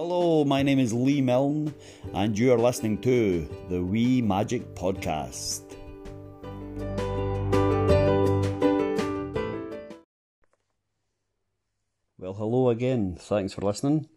Hello, 0.00 0.44
my 0.44 0.62
name 0.62 0.78
is 0.78 0.92
Lee 0.92 1.20
Milne, 1.20 1.74
and 2.14 2.38
you 2.38 2.52
are 2.52 2.56
listening 2.56 3.00
to 3.00 3.48
the 3.68 3.82
Wee 3.82 4.22
Magic 4.22 4.76
Podcast. 4.76 5.62
Well, 12.16 12.32
hello 12.32 12.70
again. 12.70 13.16
Thanks 13.18 13.54
for 13.54 13.62
listening. 13.62 14.08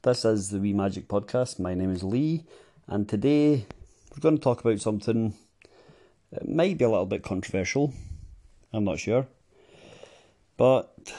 This 0.00 0.24
is 0.24 0.48
the 0.48 0.60
Wee 0.60 0.72
Magic 0.72 1.08
Podcast. 1.08 1.58
My 1.58 1.74
name 1.74 1.92
is 1.92 2.02
Lee, 2.02 2.46
and 2.86 3.06
today 3.06 3.66
we're 4.10 4.20
going 4.22 4.38
to 4.38 4.42
talk 4.42 4.62
about 4.62 4.80
something 4.80 5.34
that 6.32 6.48
might 6.48 6.78
be 6.78 6.86
a 6.86 6.88
little 6.88 7.04
bit 7.04 7.22
controversial. 7.22 7.92
I'm 8.72 8.84
not 8.84 8.98
sure. 8.98 9.26
But 10.56 11.12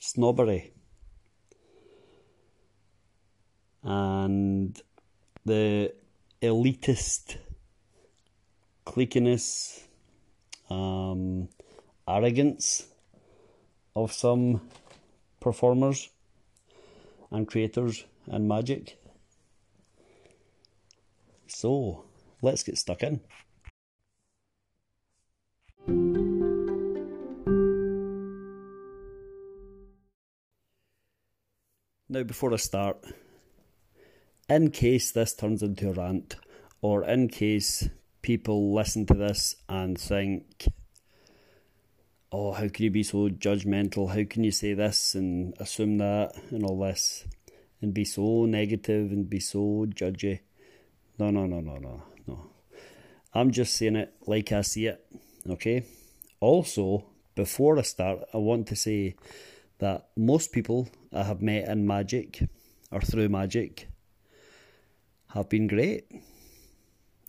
snobbery 0.00 0.70
and 3.82 4.80
the 5.44 5.92
elitist 6.42 7.36
cliquiness, 8.86 9.82
um, 10.70 11.48
arrogance 12.08 12.86
of 13.94 14.12
some 14.12 14.60
performers 15.40 16.10
and 17.30 17.46
creators 17.46 18.04
and 18.26 18.48
magic. 18.48 18.98
So, 21.46 22.04
let's 22.42 22.62
get 22.62 22.78
stuck 22.78 23.02
in. 23.02 23.20
Now, 32.10 32.22
before 32.22 32.54
I 32.54 32.56
start, 32.56 33.04
in 34.48 34.70
case 34.70 35.12
this 35.12 35.34
turns 35.34 35.62
into 35.62 35.90
a 35.90 35.92
rant, 35.92 36.36
or 36.80 37.04
in 37.04 37.28
case 37.28 37.88
people 38.22 38.74
listen 38.74 39.06
to 39.06 39.14
this 39.14 39.56
and 39.68 39.98
think, 39.98 40.66
oh, 42.32 42.52
how 42.52 42.68
can 42.68 42.84
you 42.84 42.90
be 42.90 43.02
so 43.02 43.28
judgmental? 43.28 44.08
How 44.08 44.24
can 44.28 44.44
you 44.44 44.50
say 44.50 44.74
this 44.74 45.14
and 45.14 45.54
assume 45.58 45.98
that 45.98 46.32
and 46.50 46.64
all 46.64 46.78
this 46.78 47.26
and 47.80 47.94
be 47.94 48.04
so 48.04 48.44
negative 48.44 49.10
and 49.10 49.28
be 49.28 49.40
so 49.40 49.86
judgy? 49.88 50.40
No, 51.18 51.30
no, 51.30 51.46
no, 51.46 51.60
no, 51.60 51.76
no, 51.76 52.02
no. 52.26 52.50
I'm 53.34 53.50
just 53.50 53.76
saying 53.76 53.96
it 53.96 54.14
like 54.26 54.52
I 54.52 54.62
see 54.62 54.86
it, 54.86 55.04
okay? 55.48 55.84
Also, 56.40 57.06
before 57.34 57.78
I 57.78 57.82
start, 57.82 58.20
I 58.32 58.38
want 58.38 58.66
to 58.68 58.76
say 58.76 59.16
that 59.78 60.08
most 60.16 60.52
people 60.52 60.88
I 61.12 61.22
have 61.24 61.42
met 61.42 61.68
in 61.68 61.86
magic 61.86 62.42
or 62.90 63.00
through 63.00 63.28
magic 63.28 63.88
have 65.34 65.48
been 65.48 65.66
great. 65.66 66.06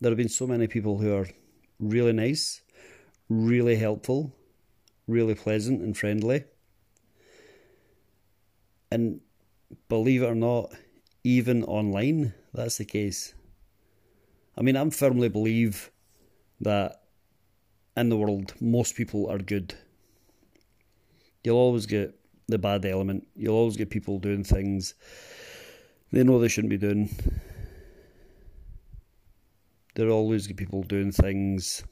There 0.00 0.10
have 0.10 0.16
been 0.16 0.28
so 0.28 0.46
many 0.46 0.66
people 0.66 0.98
who 0.98 1.14
are 1.14 1.28
really 1.78 2.12
nice, 2.12 2.62
really 3.28 3.76
helpful, 3.76 4.32
really 5.06 5.34
pleasant 5.34 5.82
and 5.82 5.96
friendly. 5.96 6.44
And 8.90 9.20
believe 9.88 10.22
it 10.22 10.26
or 10.26 10.34
not, 10.34 10.72
even 11.22 11.64
online, 11.64 12.34
that's 12.52 12.78
the 12.78 12.84
case. 12.84 13.34
I 14.56 14.62
mean, 14.62 14.76
I 14.76 14.88
firmly 14.90 15.28
believe 15.28 15.90
that 16.60 17.02
in 17.96 18.08
the 18.08 18.16
world, 18.16 18.54
most 18.60 18.96
people 18.96 19.30
are 19.30 19.38
good. 19.38 19.74
You'll 21.44 21.56
always 21.56 21.86
get 21.86 22.18
the 22.48 22.58
bad 22.58 22.84
element. 22.84 23.26
You'll 23.36 23.56
always 23.56 23.76
get 23.76 23.90
people 23.90 24.18
doing 24.18 24.44
things 24.44 24.94
they 26.12 26.24
know 26.24 26.40
they 26.40 26.48
shouldn't 26.48 26.70
be 26.70 26.78
doing. 26.78 27.08
There'll 29.94 30.12
always 30.12 30.46
get 30.46 30.56
people 30.56 30.82
doing 30.82 31.12
things, 31.12 31.84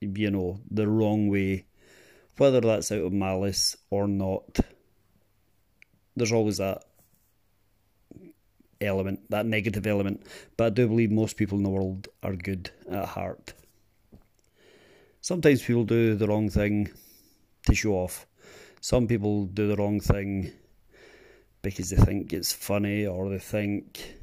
you 0.00 0.30
know, 0.30 0.60
the 0.70 0.88
wrong 0.88 1.28
way, 1.28 1.66
whether 2.36 2.60
that's 2.60 2.92
out 2.92 3.04
of 3.04 3.12
malice 3.12 3.76
or 3.90 4.08
not. 4.08 4.58
There's 6.16 6.32
always 6.32 6.58
that 6.58 6.84
element, 8.80 9.20
that 9.30 9.46
negative 9.46 9.86
element. 9.86 10.26
But 10.56 10.66
I 10.66 10.70
do 10.70 10.88
believe 10.88 11.10
most 11.10 11.36
people 11.36 11.58
in 11.58 11.64
the 11.64 11.70
world 11.70 12.08
are 12.22 12.34
good 12.34 12.70
at 12.90 13.06
heart. 13.06 13.54
Sometimes 15.20 15.62
people 15.62 15.84
do 15.84 16.14
the 16.14 16.26
wrong 16.26 16.48
thing 16.48 16.90
to 17.66 17.74
show 17.74 17.92
off. 17.92 18.26
Some 18.80 19.06
people 19.06 19.46
do 19.46 19.68
the 19.68 19.76
wrong 19.76 20.00
thing 20.00 20.52
because 21.62 21.90
they 21.90 21.96
think 21.96 22.32
it's 22.32 22.52
funny 22.52 23.06
or 23.06 23.28
they 23.28 23.38
think 23.38 24.15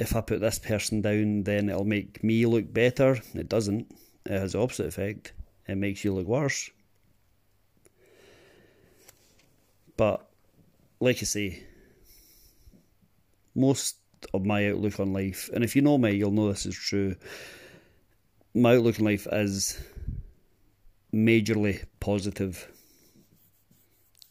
if 0.00 0.16
I 0.16 0.22
put 0.22 0.40
this 0.40 0.58
person 0.58 1.02
down, 1.02 1.42
then 1.42 1.68
it'll 1.68 1.84
make 1.84 2.24
me 2.24 2.46
look 2.46 2.72
better. 2.72 3.20
It 3.34 3.50
doesn't. 3.50 3.94
It 4.24 4.32
has 4.32 4.52
the 4.52 4.60
opposite 4.60 4.86
effect. 4.86 5.34
It 5.68 5.76
makes 5.76 6.02
you 6.02 6.14
look 6.14 6.26
worse. 6.26 6.70
But, 9.98 10.26
like 11.00 11.18
I 11.18 11.24
say, 11.24 11.62
most 13.54 13.96
of 14.32 14.46
my 14.46 14.70
outlook 14.70 14.98
on 14.98 15.12
life, 15.12 15.50
and 15.52 15.62
if 15.62 15.76
you 15.76 15.82
know 15.82 15.98
me, 15.98 16.12
you'll 16.12 16.30
know 16.30 16.48
this 16.48 16.64
is 16.64 16.74
true. 16.74 17.14
My 18.54 18.76
outlook 18.76 18.98
on 19.00 19.04
life 19.04 19.26
is 19.30 19.78
majorly 21.12 21.84
positive. 22.00 22.66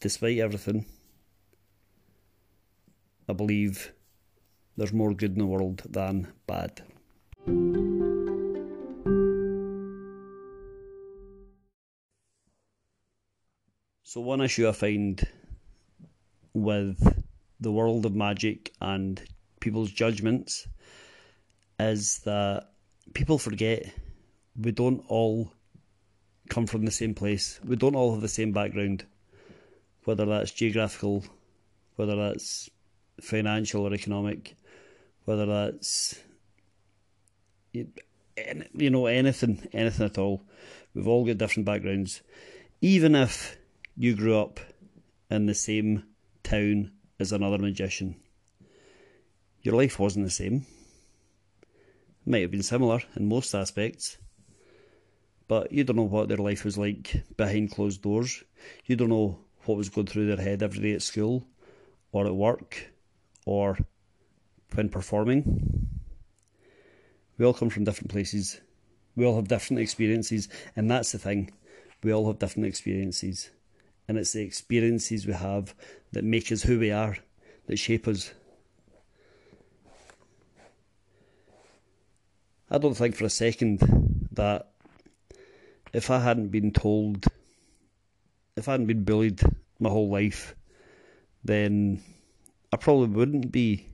Despite 0.00 0.38
everything, 0.38 0.84
I 3.28 3.34
believe 3.34 3.92
there's 4.80 4.94
more 4.94 5.12
good 5.12 5.32
in 5.32 5.38
the 5.38 5.44
world 5.44 5.82
than 5.90 6.26
bad. 6.46 6.80
So, 14.02 14.22
one 14.22 14.40
issue 14.40 14.66
I 14.66 14.72
find 14.72 15.22
with 16.54 16.98
the 17.60 17.70
world 17.70 18.06
of 18.06 18.14
magic 18.14 18.72
and 18.80 19.20
people's 19.60 19.90
judgments 19.90 20.66
is 21.78 22.20
that 22.20 22.70
people 23.12 23.36
forget 23.36 23.84
we 24.58 24.72
don't 24.72 25.04
all 25.08 25.52
come 26.48 26.66
from 26.66 26.86
the 26.86 26.90
same 26.90 27.12
place. 27.12 27.60
We 27.66 27.76
don't 27.76 27.94
all 27.94 28.12
have 28.12 28.22
the 28.22 28.28
same 28.28 28.52
background, 28.52 29.04
whether 30.04 30.24
that's 30.24 30.52
geographical, 30.52 31.22
whether 31.96 32.16
that's 32.16 32.70
financial 33.20 33.86
or 33.86 33.92
economic, 33.92 34.56
whether 35.30 35.46
that's 35.46 36.18
you 38.74 38.90
know 38.90 39.06
anything, 39.06 39.68
anything 39.72 40.06
at 40.06 40.18
all. 40.18 40.42
We've 40.92 41.06
all 41.06 41.24
got 41.24 41.38
different 41.38 41.66
backgrounds. 41.66 42.22
Even 42.80 43.14
if 43.14 43.56
you 43.96 44.16
grew 44.16 44.36
up 44.36 44.58
in 45.30 45.46
the 45.46 45.54
same 45.54 46.02
town 46.42 46.90
as 47.20 47.30
another 47.30 47.58
magician, 47.58 48.16
your 49.62 49.76
life 49.76 50.00
wasn't 50.00 50.24
the 50.24 50.32
same. 50.32 50.66
It 51.62 52.30
might 52.30 52.42
have 52.42 52.50
been 52.50 52.64
similar 52.64 53.00
in 53.14 53.28
most 53.28 53.54
aspects, 53.54 54.18
but 55.46 55.70
you 55.70 55.84
don't 55.84 55.94
know 55.94 56.02
what 56.02 56.26
their 56.26 56.38
life 56.38 56.64
was 56.64 56.76
like 56.76 57.22
behind 57.36 57.70
closed 57.70 58.02
doors. 58.02 58.42
You 58.86 58.96
don't 58.96 59.10
know 59.10 59.38
what 59.64 59.78
was 59.78 59.90
going 59.90 60.08
through 60.08 60.26
their 60.26 60.44
head 60.44 60.64
every 60.64 60.80
day 60.80 60.94
at 60.94 61.02
school 61.02 61.46
or 62.10 62.26
at 62.26 62.34
work 62.34 62.90
or 63.46 63.78
when 64.74 64.88
performing. 64.88 65.88
We 67.38 67.46
all 67.46 67.54
come 67.54 67.70
from 67.70 67.84
different 67.84 68.10
places. 68.10 68.60
We 69.16 69.24
all 69.24 69.36
have 69.36 69.48
different 69.48 69.80
experiences, 69.80 70.48
and 70.76 70.90
that's 70.90 71.12
the 71.12 71.18
thing. 71.18 71.52
We 72.02 72.12
all 72.12 72.26
have 72.28 72.38
different 72.38 72.66
experiences, 72.66 73.50
and 74.08 74.18
it's 74.18 74.32
the 74.32 74.42
experiences 74.42 75.26
we 75.26 75.32
have 75.32 75.74
that 76.12 76.24
make 76.24 76.50
us 76.52 76.62
who 76.62 76.78
we 76.78 76.90
are, 76.90 77.16
that 77.66 77.78
shape 77.78 78.06
us. 78.08 78.32
I 82.70 82.78
don't 82.78 82.94
think 82.94 83.16
for 83.16 83.24
a 83.24 83.30
second 83.30 84.28
that 84.32 84.70
if 85.92 86.10
I 86.10 86.20
hadn't 86.20 86.48
been 86.48 86.70
told, 86.70 87.26
if 88.56 88.68
I 88.68 88.72
hadn't 88.72 88.86
been 88.86 89.04
bullied 89.04 89.40
my 89.80 89.90
whole 89.90 90.08
life, 90.08 90.54
then 91.42 92.00
I 92.72 92.76
probably 92.76 93.08
wouldn't 93.08 93.50
be 93.50 93.89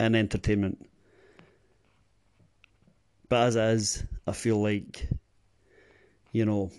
in 0.00 0.14
entertainment. 0.14 0.88
But 3.28 3.48
as 3.48 3.56
is, 3.56 4.04
I 4.26 4.32
feel 4.32 4.62
like, 4.62 5.08
you 6.32 6.44
know, 6.44 6.70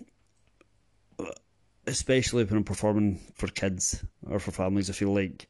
especially 1.86 2.44
when 2.44 2.58
I'm 2.58 2.64
performing 2.64 3.20
for 3.34 3.46
kids 3.48 4.04
or 4.28 4.38
for 4.38 4.52
families, 4.52 4.90
I 4.90 4.92
feel 4.92 5.14
like 5.14 5.48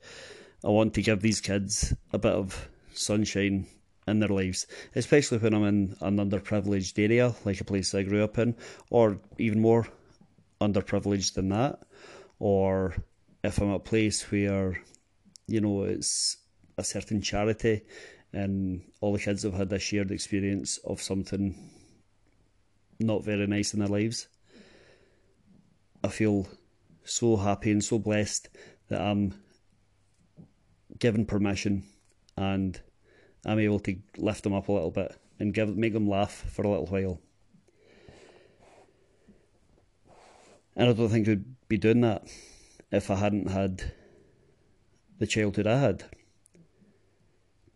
I 0.64 0.68
want 0.68 0.94
to 0.94 1.02
give 1.02 1.20
these 1.20 1.40
kids 1.40 1.94
a 2.12 2.18
bit 2.18 2.32
of 2.32 2.68
sunshine 2.92 3.66
in 4.06 4.20
their 4.20 4.28
lives, 4.28 4.66
especially 4.94 5.38
when 5.38 5.54
I'm 5.54 5.64
in 5.64 5.96
an 6.00 6.16
underprivileged 6.18 7.02
area, 7.02 7.34
like 7.44 7.60
a 7.60 7.64
place 7.64 7.94
I 7.94 8.02
grew 8.02 8.22
up 8.22 8.38
in, 8.38 8.54
or 8.90 9.18
even 9.38 9.60
more 9.60 9.86
underprivileged 10.60 11.34
than 11.34 11.48
that, 11.50 11.80
or 12.38 12.94
if 13.42 13.58
I'm 13.58 13.70
at 13.70 13.76
a 13.76 13.80
place 13.80 14.30
where, 14.30 14.80
you 15.46 15.60
know, 15.60 15.82
it's 15.82 16.38
a 16.78 16.84
certain 16.84 17.20
charity 17.20 17.82
and 18.32 18.82
all 19.00 19.12
the 19.12 19.18
kids 19.18 19.42
have 19.42 19.54
had 19.54 19.72
a 19.72 19.78
shared 19.78 20.10
experience 20.10 20.78
of 20.78 21.00
something 21.00 21.54
not 22.98 23.24
very 23.24 23.46
nice 23.46 23.72
in 23.72 23.80
their 23.80 23.88
lives, 23.88 24.28
I 26.02 26.08
feel 26.08 26.46
so 27.04 27.36
happy 27.36 27.70
and 27.70 27.82
so 27.82 27.98
blessed 27.98 28.48
that 28.88 29.00
I'm 29.00 29.34
given 30.98 31.26
permission 31.26 31.84
and 32.36 32.80
I'm 33.44 33.58
able 33.58 33.80
to 33.80 33.96
lift 34.16 34.44
them 34.44 34.54
up 34.54 34.68
a 34.68 34.72
little 34.72 34.90
bit 34.90 35.14
and 35.38 35.54
give 35.54 35.76
make 35.76 35.92
them 35.92 36.08
laugh 36.08 36.44
for 36.52 36.62
a 36.62 36.68
little 36.68 36.86
while. 36.86 37.20
And 40.74 40.90
I 40.90 40.92
don't 40.92 41.08
think 41.08 41.28
I'd 41.28 41.68
be 41.68 41.78
doing 41.78 42.02
that 42.02 42.28
if 42.90 43.10
I 43.10 43.14
hadn't 43.14 43.50
had 43.50 43.92
the 45.18 45.26
childhood 45.26 45.66
I 45.66 45.78
had. 45.78 46.04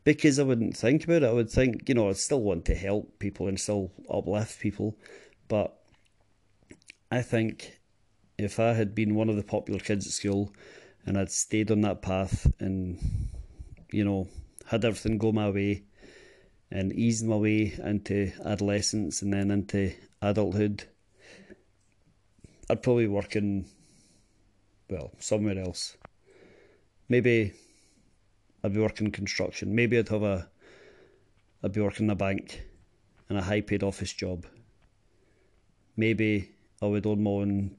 Because 0.02 0.38
I 0.38 0.44
wouldn't 0.44 0.76
think 0.76 1.05
about 1.05 1.23
it. 1.23 1.29
I 1.29 1.32
would 1.32 1.50
think, 1.50 1.88
you 1.88 1.94
know, 1.94 2.08
I'd 2.08 2.17
still 2.17 2.41
want 2.41 2.64
to 2.67 2.75
help 2.75 3.19
people 3.19 3.49
and 3.49 3.61
still 3.61 3.93
uplift 4.08 4.58
people. 4.58 4.97
But 5.49 5.76
I 7.11 7.23
think 7.23 7.81
if 8.38 8.58
I 8.58 8.73
had 8.73 8.94
been 8.94 9.14
one 9.14 9.29
of 9.29 9.37
the 9.37 9.43
popular 9.43 9.81
kids 9.81 10.06
at 10.06 10.12
school 10.12 10.52
and 11.05 11.19
I'd 11.19 11.31
stayed 11.31 11.70
on 11.70 11.82
that 11.82 12.02
path 12.02 12.50
and, 12.58 12.99
you 13.93 14.05
know, 14.05 14.29
had 14.67 14.85
everything 14.85 15.19
go 15.19 15.32
my 15.32 15.50
way 15.50 15.85
and 16.70 16.93
eased 16.93 17.26
my 17.26 17.37
way 17.37 17.75
into 17.85 18.32
adolescence 18.44 19.23
and 19.23 19.32
then 19.32 19.50
into 19.50 19.93
adulthood, 20.23 20.85
I'd 22.70 22.82
probably 22.82 23.08
work 23.08 23.35
in, 23.35 23.67
well, 24.88 25.11
somewhere 25.19 25.58
else. 25.58 25.97
Maybe 27.08 27.52
I'd 28.62 28.75
be 28.75 28.81
working 28.81 29.11
construction. 29.11 29.75
Maybe 29.75 29.99
I'd 29.99 30.09
have 30.09 30.23
a, 30.23 30.49
I'd 31.62 31.73
be 31.73 31.81
working 31.81 32.07
in 32.07 32.11
a 32.11 32.17
bank 32.17 32.62
in 33.29 33.37
a 33.37 33.43
high 33.43 33.61
paid 33.61 33.83
office 33.83 34.12
job. 34.12 34.47
Maybe 35.97 36.51
I 36.83 36.87
would 36.87 37.07
own 37.07 37.23
my 37.23 37.31
own, 37.31 37.77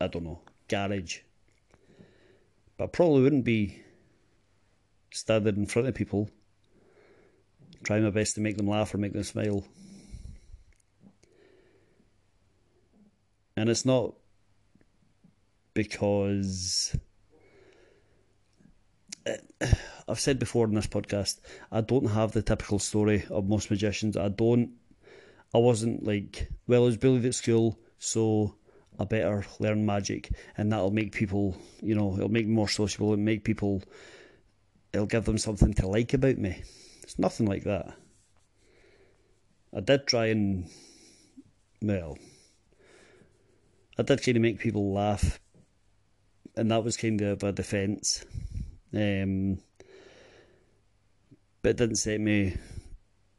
I 0.00 0.08
don't 0.08 0.24
know, 0.24 0.40
garage. 0.68 1.18
But 2.76 2.84
I 2.84 2.86
probably 2.88 3.22
wouldn't 3.22 3.44
be 3.44 3.82
standing 5.10 5.56
in 5.56 5.66
front 5.66 5.88
of 5.88 5.94
people 5.94 6.30
trying 7.84 8.02
my 8.02 8.10
best 8.10 8.34
to 8.34 8.40
make 8.40 8.56
them 8.56 8.68
laugh 8.68 8.92
or 8.94 8.98
make 8.98 9.12
them 9.12 9.22
smile. 9.22 9.64
And 13.56 13.68
it's 13.68 13.84
not 13.84 14.14
because 15.74 16.96
I've 20.08 20.20
said 20.20 20.38
before 20.38 20.66
in 20.66 20.74
this 20.74 20.86
podcast, 20.86 21.40
I 21.72 21.80
don't 21.80 22.10
have 22.10 22.32
the 22.32 22.42
typical 22.42 22.78
story 22.78 23.24
of 23.30 23.48
most 23.48 23.70
magicians. 23.70 24.16
I 24.16 24.28
don't. 24.28 24.70
I 25.54 25.58
wasn't 25.58 26.04
like, 26.04 26.48
well, 26.66 26.82
I 26.82 26.86
was 26.86 26.96
bullied 26.96 27.24
at 27.24 27.34
school, 27.34 27.78
so 27.98 28.54
I 28.98 29.04
better 29.04 29.46
learn 29.58 29.86
magic, 29.86 30.30
and 30.56 30.70
that'll 30.70 30.90
make 30.90 31.12
people, 31.12 31.56
you 31.80 31.94
know, 31.94 32.14
it'll 32.14 32.28
make 32.28 32.46
me 32.46 32.52
more 32.52 32.68
sociable 32.68 33.14
and 33.14 33.24
make 33.24 33.44
people, 33.44 33.82
it'll 34.92 35.06
give 35.06 35.24
them 35.24 35.38
something 35.38 35.72
to 35.74 35.88
like 35.88 36.12
about 36.12 36.36
me. 36.36 36.62
It's 37.02 37.18
nothing 37.18 37.46
like 37.46 37.64
that. 37.64 37.94
I 39.74 39.80
did 39.80 40.06
try 40.06 40.26
and, 40.26 40.68
well, 41.80 42.18
I 43.98 44.02
did 44.02 44.22
kind 44.22 44.36
of 44.36 44.42
make 44.42 44.58
people 44.58 44.92
laugh, 44.92 45.40
and 46.56 46.70
that 46.70 46.84
was 46.84 46.98
kind 46.98 47.22
of 47.22 47.42
a 47.42 47.52
defence. 47.52 48.24
Um, 48.94 49.58
but 51.62 51.70
it 51.70 51.76
didn't 51.76 51.96
set 51.96 52.20
me 52.20 52.56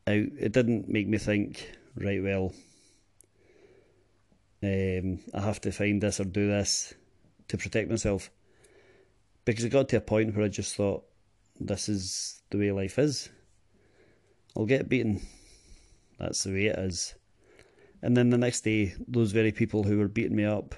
out. 0.07 0.16
It 0.40 0.51
didn't 0.51 0.90
make 0.90 1.07
me 1.07 1.18
think, 1.18 1.72
right, 1.96 2.22
well, 2.22 2.54
um, 4.62 5.19
I 5.34 5.42
have 5.42 5.62
to 5.62 5.72
find 5.72 6.01
this 6.01 6.19
or 6.19 6.25
do 6.25 6.48
this 6.48 6.94
to 7.48 7.57
protect 7.57 7.90
myself. 7.90 8.30
Because 9.46 9.63
it 9.63 9.69
got 9.69 9.90
to 9.90 9.98
a 9.98 10.01
point 10.01 10.36
where 10.36 10.46
I 10.46 10.50
just 10.50 10.75
thought, 10.75 11.04
this 11.60 11.90
is 11.90 12.42
the 12.51 12.57
way 12.57 12.72
life 12.72 13.00
is. 13.00 13.30
I'll 14.56 14.66
get 14.66 14.90
beaten. 14.90 15.22
That's 16.19 16.44
the 16.44 16.51
way 16.51 16.66
it 16.68 16.78
is. 16.78 17.16
And 18.01 18.16
then 18.16 18.30
the 18.30 18.38
next 18.38 18.62
day, 18.62 18.94
those 19.07 19.31
very 19.31 19.51
people 19.51 19.84
who 19.84 19.98
were 19.98 20.07
beating 20.07 20.36
me 20.36 20.46
up 20.46 20.75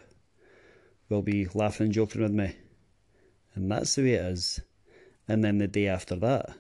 will 1.09 1.21
be 1.21 1.47
laughing 1.53 1.85
and 1.85 1.93
joking 1.93 2.21
with 2.21 2.31
me. 2.31 2.55
And 3.53 3.71
that's 3.71 3.95
the 3.95 4.03
way 4.03 4.13
it 4.13 4.25
is. 4.25 4.61
And 5.27 5.43
then 5.43 5.57
the 5.57 5.67
day 5.67 5.87
after 5.87 6.15
that, 6.17 6.51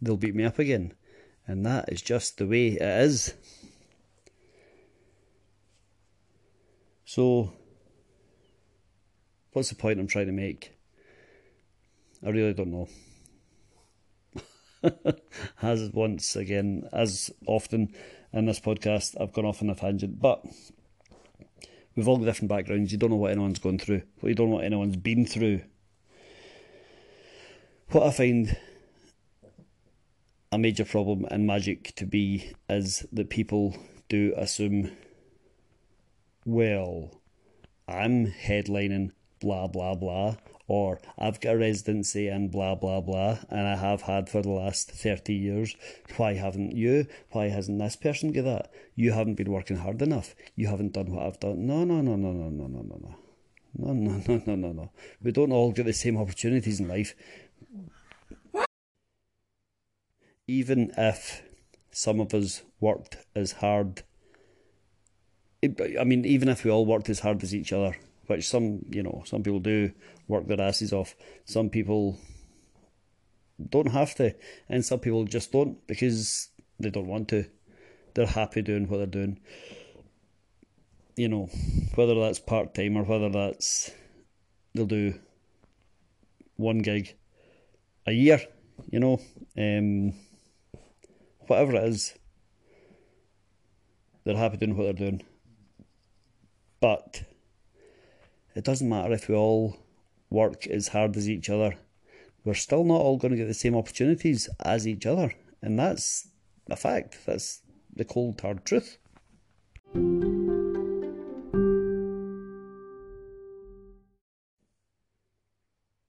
they'll 0.00 0.16
beat 0.16 0.34
me 0.34 0.44
up 0.44 0.58
again. 0.58 0.94
And 1.46 1.64
that 1.64 1.90
is 1.90 2.02
just 2.02 2.38
the 2.38 2.46
way 2.46 2.68
it 2.68 2.82
is. 2.82 3.34
So, 7.04 7.52
what's 9.52 9.70
the 9.70 9.74
point 9.74 9.98
I'm 9.98 10.06
trying 10.06 10.26
to 10.26 10.32
make? 10.32 10.74
I 12.24 12.30
really 12.30 12.52
don't 12.52 12.70
know. 12.70 12.88
as 15.62 15.90
once 15.90 16.36
again, 16.36 16.88
as 16.92 17.30
often 17.46 17.94
in 18.32 18.46
this 18.46 18.60
podcast, 18.60 19.16
I've 19.20 19.32
gone 19.32 19.46
off 19.46 19.62
on 19.62 19.70
a 19.70 19.74
tangent, 19.74 20.20
but 20.20 20.44
we've 21.98 22.06
all 22.06 22.16
got 22.16 22.26
different 22.26 22.48
backgrounds. 22.48 22.92
You 22.92 22.98
don't 22.98 23.10
know 23.10 23.16
what 23.16 23.32
anyone's 23.32 23.58
gone 23.58 23.76
through, 23.76 24.02
what 24.20 24.28
you 24.28 24.34
don't 24.36 24.50
know 24.50 24.56
what 24.56 24.64
anyone's 24.64 24.96
been 24.96 25.26
through. 25.26 25.62
What 27.90 28.06
I 28.06 28.12
find 28.12 28.56
a 30.52 30.58
major 30.58 30.84
problem 30.84 31.26
in 31.28 31.44
magic 31.44 31.96
to 31.96 32.06
be 32.06 32.52
is 32.68 33.04
that 33.12 33.30
people 33.30 33.76
do 34.08 34.32
assume, 34.36 34.92
well, 36.44 37.20
I'm 37.88 38.28
headlining 38.28 39.10
blah 39.40 39.66
blah 39.66 39.96
blah, 39.96 40.36
or 40.68 41.00
I've 41.18 41.40
got 41.40 41.54
a 41.54 41.58
residency 41.58 42.28
in 42.28 42.48
blah 42.48 42.74
blah 42.74 43.00
blah, 43.00 43.38
and 43.48 43.66
I 43.66 43.74
have 43.76 44.02
had 44.02 44.28
for 44.28 44.42
the 44.42 44.50
last 44.50 44.90
30 44.90 45.32
years. 45.34 45.74
Why 46.16 46.34
haven't 46.34 46.76
you? 46.76 47.06
Why 47.32 47.48
hasn't 47.48 47.78
this 47.78 47.96
person 47.96 48.32
got 48.32 48.44
that? 48.44 48.70
You 48.94 49.12
haven't 49.12 49.34
been 49.34 49.50
working 49.50 49.78
hard 49.78 50.00
enough. 50.02 50.34
You 50.54 50.68
haven't 50.68 50.92
done 50.92 51.10
what 51.10 51.26
I've 51.26 51.40
done. 51.40 51.66
No, 51.66 51.84
no, 51.84 52.02
no, 52.02 52.16
no, 52.16 52.32
no, 52.32 52.50
no, 52.50 52.66
no, 52.66 52.82
no, 52.82 53.00
no. 53.02 53.16
No, 53.76 53.92
no, 53.92 54.22
no, 54.28 54.42
no, 54.46 54.54
no, 54.54 54.72
no. 54.72 54.90
We 55.22 55.32
don't 55.32 55.52
all 55.52 55.72
get 55.72 55.86
the 55.86 55.92
same 55.92 56.18
opportunities 56.18 56.80
in 56.80 56.88
life. 56.88 57.14
Even 60.46 60.92
if 60.96 61.42
some 61.90 62.20
of 62.20 62.34
us 62.34 62.62
worked 62.78 63.16
as 63.34 63.52
hard, 63.52 64.02
I 65.64 66.04
mean, 66.04 66.24
even 66.24 66.48
if 66.48 66.64
we 66.64 66.70
all 66.70 66.86
worked 66.86 67.08
as 67.08 67.20
hard 67.20 67.42
as 67.42 67.54
each 67.54 67.72
other, 67.72 67.96
which 68.28 68.46
some, 68.46 68.80
you 68.90 69.02
know, 69.02 69.22
some 69.26 69.42
people 69.42 69.58
do 69.58 69.90
work 70.28 70.46
their 70.46 70.60
asses 70.60 70.92
off. 70.92 71.14
Some 71.44 71.70
people 71.70 72.18
don't 73.70 73.90
have 73.90 74.14
to, 74.16 74.34
and 74.68 74.84
some 74.84 75.00
people 75.00 75.24
just 75.24 75.50
don't 75.50 75.84
because 75.86 76.50
they 76.78 76.90
don't 76.90 77.08
want 77.08 77.28
to. 77.28 77.46
They're 78.14 78.26
happy 78.26 78.62
doing 78.62 78.88
what 78.88 78.98
they're 78.98 79.06
doing. 79.06 79.40
You 81.16 81.28
know, 81.28 81.46
whether 81.94 82.14
that's 82.14 82.38
part 82.38 82.74
time 82.74 82.96
or 82.96 83.02
whether 83.02 83.28
that's 83.28 83.90
they'll 84.74 84.86
do 84.86 85.14
one 86.56 86.78
gig 86.78 87.16
a 88.06 88.12
year, 88.12 88.40
you 88.90 89.00
know, 89.00 89.20
um, 89.56 90.12
whatever 91.46 91.76
it 91.76 91.84
is, 91.84 92.14
they're 94.24 94.36
happy 94.36 94.58
doing 94.58 94.76
what 94.76 94.84
they're 94.84 95.10
doing. 95.10 95.22
But 96.80 97.22
it 98.58 98.64
doesn't 98.64 98.88
matter 98.88 99.12
if 99.12 99.28
we 99.28 99.36
all 99.36 99.76
work 100.30 100.66
as 100.66 100.88
hard 100.88 101.16
as 101.16 101.30
each 101.30 101.48
other. 101.48 101.76
We're 102.44 102.54
still 102.54 102.82
not 102.82 103.00
all 103.00 103.16
going 103.16 103.30
to 103.30 103.36
get 103.36 103.46
the 103.46 103.54
same 103.54 103.76
opportunities 103.76 104.48
as 104.58 104.84
each 104.84 105.06
other. 105.06 105.32
And 105.62 105.78
that's 105.78 106.26
a 106.68 106.74
fact. 106.74 107.18
That's 107.24 107.62
the 107.94 108.04
cold, 108.04 108.40
hard 108.40 108.64
truth. 108.64 108.98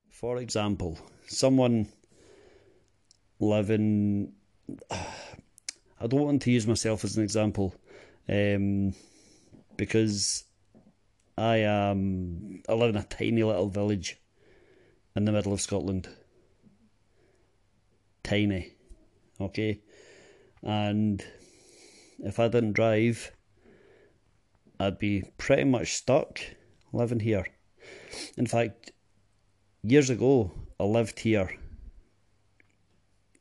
For 0.09 0.37
example, 0.37 0.97
someone 1.27 1.87
living. 3.39 4.33
I 4.89 6.07
don't 6.07 6.21
want 6.21 6.41
to 6.41 6.51
use 6.51 6.65
myself 6.65 7.03
as 7.03 7.15
an 7.15 7.23
example 7.23 7.75
um, 8.27 8.95
because 9.77 10.45
I 11.39 11.57
am. 11.59 12.61
I 12.67 12.73
live 12.73 12.89
in 12.89 13.01
a 13.01 13.03
tiny 13.03 13.43
little 13.43 13.69
village 13.69 14.17
in 15.15 15.23
the 15.23 15.31
middle 15.31 15.53
of 15.53 15.61
Scotland. 15.61 16.09
Tiny, 18.23 18.73
okay, 19.39 19.79
and 20.61 21.23
if 22.19 22.39
I 22.39 22.49
didn't 22.49 22.73
drive, 22.73 23.31
I'd 24.81 24.99
be 24.99 25.23
pretty 25.37 25.63
much 25.63 25.93
stuck 25.93 26.41
living 26.91 27.21
here. 27.21 27.47
In 28.37 28.45
fact, 28.45 28.91
years 29.81 30.09
ago, 30.09 30.51
I 30.77 30.83
lived 30.83 31.19
here 31.19 31.57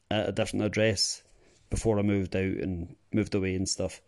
at 0.09 0.29
a 0.29 0.33
different 0.33 0.65
address 0.65 1.25
before 1.69 1.99
I 1.99 2.03
moved 2.03 2.37
out 2.37 2.45
and 2.45 2.95
moved 3.13 3.35
away 3.35 3.57
and 3.57 3.69
stuff. 3.69 4.01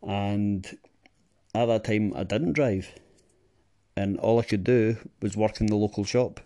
And 0.00 0.64
at 1.54 1.66
that 1.66 1.84
time, 1.84 2.12
I 2.14 2.24
didn't 2.24 2.52
drive, 2.52 2.92
and 3.96 4.18
all 4.18 4.38
I 4.38 4.44
could 4.44 4.64
do 4.64 4.96
was 5.20 5.36
work 5.36 5.60
in 5.60 5.66
the 5.66 5.76
local 5.76 6.04
shop 6.04 6.40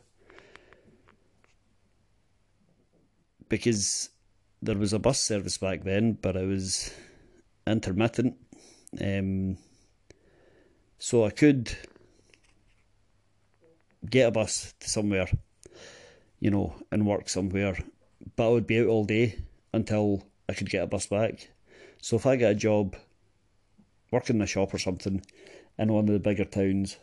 because 3.48 4.10
there 4.62 4.76
was 4.76 4.92
a 4.92 4.98
bus 4.98 5.20
service 5.20 5.58
back 5.58 5.84
then, 5.84 6.14
but 6.20 6.36
it 6.36 6.46
was 6.46 6.92
intermittent. 7.66 8.36
Um, 9.00 9.58
so 10.98 11.24
I 11.24 11.30
could 11.30 11.76
get 14.08 14.28
a 14.28 14.30
bus 14.30 14.74
to 14.80 14.88
somewhere, 14.88 15.28
you 16.40 16.50
know, 16.50 16.74
and 16.90 17.06
work 17.06 17.28
somewhere, 17.28 17.76
but 18.36 18.46
I 18.46 18.50
would 18.50 18.66
be 18.66 18.80
out 18.80 18.86
all 18.86 19.04
day 19.04 19.38
until 19.72 20.24
I 20.48 20.54
could 20.54 20.70
get 20.70 20.84
a 20.84 20.86
bus 20.86 21.06
back. 21.06 21.50
So 22.00 22.16
if 22.16 22.26
I 22.26 22.36
get 22.36 22.52
a 22.52 22.54
job 22.54 22.96
working 24.14 24.36
in 24.36 24.42
a 24.42 24.46
shop 24.46 24.72
or 24.72 24.78
something 24.78 25.20
in 25.76 25.92
one 25.92 26.08
of 26.08 26.12
the 26.12 26.20
bigger 26.20 26.44
towns, 26.44 26.98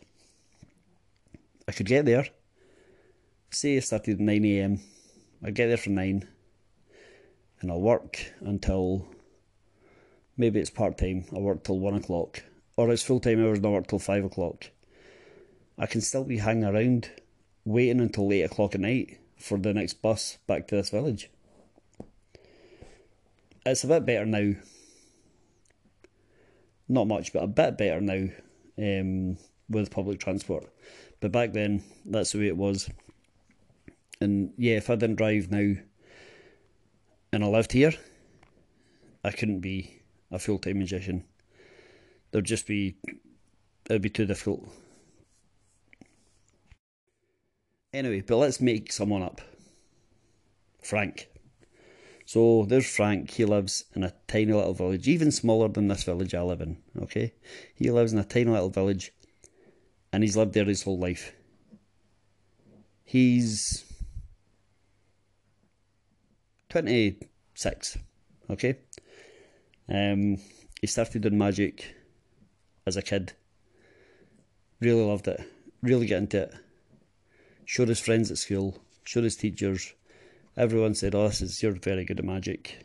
I 1.68 1.72
could 1.72 1.86
get 1.86 2.06
there. 2.06 2.26
Say 3.50 3.76
I 3.76 3.80
started 3.80 4.18
at 4.18 4.26
9am, 4.26 4.80
I'd 5.44 5.54
get 5.54 5.66
there 5.66 5.76
for 5.76 5.90
9 5.90 6.26
and 7.60 7.70
I'll 7.70 7.80
work 7.82 8.32
until 8.40 9.06
maybe 10.38 10.58
it's 10.58 10.70
part 10.70 10.96
time, 10.96 11.26
I 11.36 11.38
work 11.38 11.64
till 11.64 11.78
1 11.78 11.94
o'clock, 11.94 12.42
or 12.76 12.90
it's 12.90 13.02
full 13.02 13.20
time 13.20 13.44
hours 13.44 13.58
and 13.58 13.66
I 13.66 13.70
work 13.70 13.88
till 13.88 13.98
5 13.98 14.24
o'clock. 14.24 14.70
I 15.76 15.84
can 15.84 16.00
still 16.00 16.24
be 16.24 16.38
hanging 16.38 16.64
around 16.64 17.10
waiting 17.66 18.00
until 18.00 18.32
8 18.32 18.42
o'clock 18.42 18.74
at 18.74 18.80
night 18.80 19.18
for 19.36 19.58
the 19.58 19.74
next 19.74 20.00
bus 20.00 20.38
back 20.46 20.66
to 20.68 20.76
this 20.76 20.88
village. 20.88 21.28
It's 23.66 23.84
a 23.84 23.88
bit 23.88 24.06
better 24.06 24.24
now. 24.24 24.54
Not 26.92 27.08
much, 27.08 27.32
but 27.32 27.42
a 27.42 27.46
bit 27.46 27.78
better 27.78 28.02
now 28.02 28.28
um, 28.76 29.38
with 29.70 29.90
public 29.90 30.20
transport. 30.20 30.68
But 31.20 31.32
back 31.32 31.54
then, 31.54 31.82
that's 32.04 32.32
the 32.32 32.40
way 32.40 32.48
it 32.48 32.56
was. 32.58 32.90
And 34.20 34.52
yeah, 34.58 34.76
if 34.76 34.90
I 34.90 34.96
didn't 34.96 35.16
drive 35.16 35.50
now 35.50 35.76
and 37.32 37.42
I 37.42 37.46
lived 37.46 37.72
here, 37.72 37.94
I 39.24 39.30
couldn't 39.30 39.60
be 39.60 40.02
a 40.30 40.38
full 40.38 40.58
time 40.58 40.80
magician. 40.80 41.24
There'd 42.30 42.44
just 42.44 42.66
be, 42.66 42.96
it'd 43.88 44.02
be 44.02 44.10
too 44.10 44.26
difficult. 44.26 44.68
Anyway, 47.94 48.20
but 48.20 48.36
let's 48.36 48.60
make 48.60 48.92
someone 48.92 49.22
up. 49.22 49.40
Frank. 50.82 51.30
So 52.32 52.64
there's 52.66 52.86
Frank. 52.86 53.30
He 53.32 53.44
lives 53.44 53.84
in 53.94 54.02
a 54.02 54.14
tiny 54.26 54.54
little 54.54 54.72
village, 54.72 55.06
even 55.06 55.30
smaller 55.30 55.68
than 55.68 55.88
this 55.88 56.04
village 56.04 56.34
I 56.34 56.40
live 56.40 56.62
in. 56.62 56.78
Okay, 57.02 57.34
he 57.74 57.90
lives 57.90 58.14
in 58.14 58.18
a 58.18 58.24
tiny 58.24 58.48
little 58.48 58.70
village, 58.70 59.12
and 60.14 60.22
he's 60.22 60.34
lived 60.34 60.54
there 60.54 60.64
his 60.64 60.82
whole 60.82 60.98
life. 60.98 61.34
He's 63.04 63.84
twenty 66.70 67.18
six. 67.54 67.98
Okay, 68.48 68.78
um, 69.90 70.38
he 70.80 70.86
started 70.86 71.20
doing 71.20 71.36
magic 71.36 71.94
as 72.86 72.96
a 72.96 73.02
kid. 73.02 73.34
Really 74.80 75.04
loved 75.04 75.28
it. 75.28 75.38
Really 75.82 76.06
got 76.06 76.16
into 76.16 76.44
it. 76.44 76.54
Showed 77.66 77.88
his 77.88 78.00
friends 78.00 78.30
at 78.30 78.38
school. 78.38 78.78
Showed 79.04 79.24
his 79.24 79.36
teachers 79.36 79.92
Everyone 80.56 80.94
said, 80.94 81.14
"Oh, 81.14 81.28
this 81.28 81.40
is 81.40 81.62
you're 81.62 81.72
very 81.72 82.04
good 82.04 82.18
at 82.18 82.24
magic. 82.24 82.84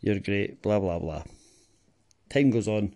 You're 0.00 0.18
great." 0.18 0.62
Blah 0.62 0.80
blah 0.80 0.98
blah. 0.98 1.22
Time 2.28 2.50
goes 2.50 2.66
on. 2.66 2.94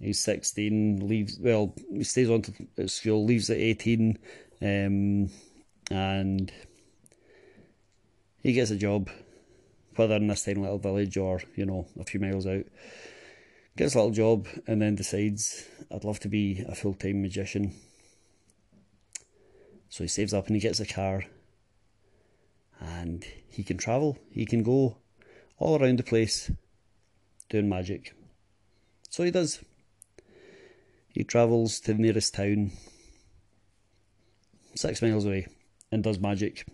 He's 0.00 0.20
sixteen. 0.20 1.06
Leaves. 1.06 1.38
Well, 1.38 1.74
he 1.90 2.02
stays 2.02 2.28
on 2.28 2.42
to 2.42 2.88
school. 2.88 3.24
Leaves 3.24 3.48
at 3.48 3.58
eighteen, 3.58 4.18
um, 4.60 5.30
and 5.90 6.52
he 8.42 8.52
gets 8.52 8.72
a 8.72 8.76
job, 8.76 9.08
whether 9.94 10.16
in 10.16 10.26
this 10.26 10.44
tiny 10.44 10.60
little 10.60 10.78
village 10.78 11.16
or 11.16 11.40
you 11.54 11.64
know 11.64 11.86
a 11.98 12.04
few 12.04 12.18
miles 12.18 12.46
out. 12.46 12.64
Gets 13.76 13.94
a 13.94 13.98
little 13.98 14.12
job 14.12 14.48
and 14.66 14.82
then 14.82 14.96
decides, 14.96 15.68
"I'd 15.92 16.04
love 16.04 16.18
to 16.20 16.28
be 16.28 16.64
a 16.68 16.74
full 16.74 16.94
time 16.94 17.22
magician." 17.22 17.72
So 19.94 20.02
he 20.02 20.08
saves 20.08 20.34
up 20.34 20.48
and 20.48 20.56
he 20.56 20.60
gets 20.60 20.80
a 20.80 20.86
car 20.86 21.24
and 22.80 23.24
he 23.48 23.62
can 23.62 23.76
travel. 23.76 24.18
He 24.28 24.44
can 24.44 24.64
go 24.64 24.96
all 25.56 25.80
around 25.80 26.00
the 26.00 26.02
place 26.02 26.50
doing 27.48 27.68
magic. 27.68 28.12
So 29.08 29.22
he 29.22 29.30
does. 29.30 29.60
He 31.10 31.22
travels 31.22 31.78
to 31.78 31.94
the 31.94 32.02
nearest 32.02 32.34
town, 32.34 32.72
six 34.74 35.00
miles 35.00 35.26
away, 35.26 35.46
and 35.92 36.02
does 36.02 36.18
magic 36.18 36.66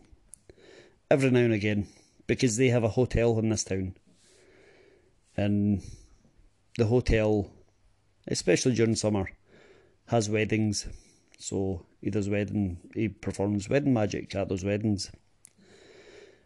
every 1.11 1.31
now 1.31 1.41
and 1.41 1.53
again 1.53 1.89
because 2.27 2.57
they 2.57 2.69
have 2.69 2.85
a 2.85 2.89
hotel 2.89 3.39
in 3.39 3.51
this 3.51 3.65
town. 3.65 3.97
And 5.37 5.83
the 6.79 6.87
hotel, 6.87 7.51
especially 8.27 8.77
during 8.77 8.95
summer, 8.95 9.31
has 10.07 10.31
weddings. 10.31 10.89
So 11.41 11.87
he 12.03 12.11
does 12.11 12.29
wedding, 12.29 12.77
he 12.95 13.09
performs 13.09 13.69
wedding 13.69 13.95
magic 13.95 14.35
at 14.35 14.51
those 14.51 14.63
weddings. 14.63 15.11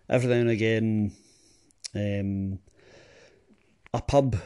Every 0.09 0.29
now 0.29 0.37
and 0.37 0.51
again, 0.51 1.13
um, 1.97 2.61
a 3.93 4.01
pub 4.01 4.37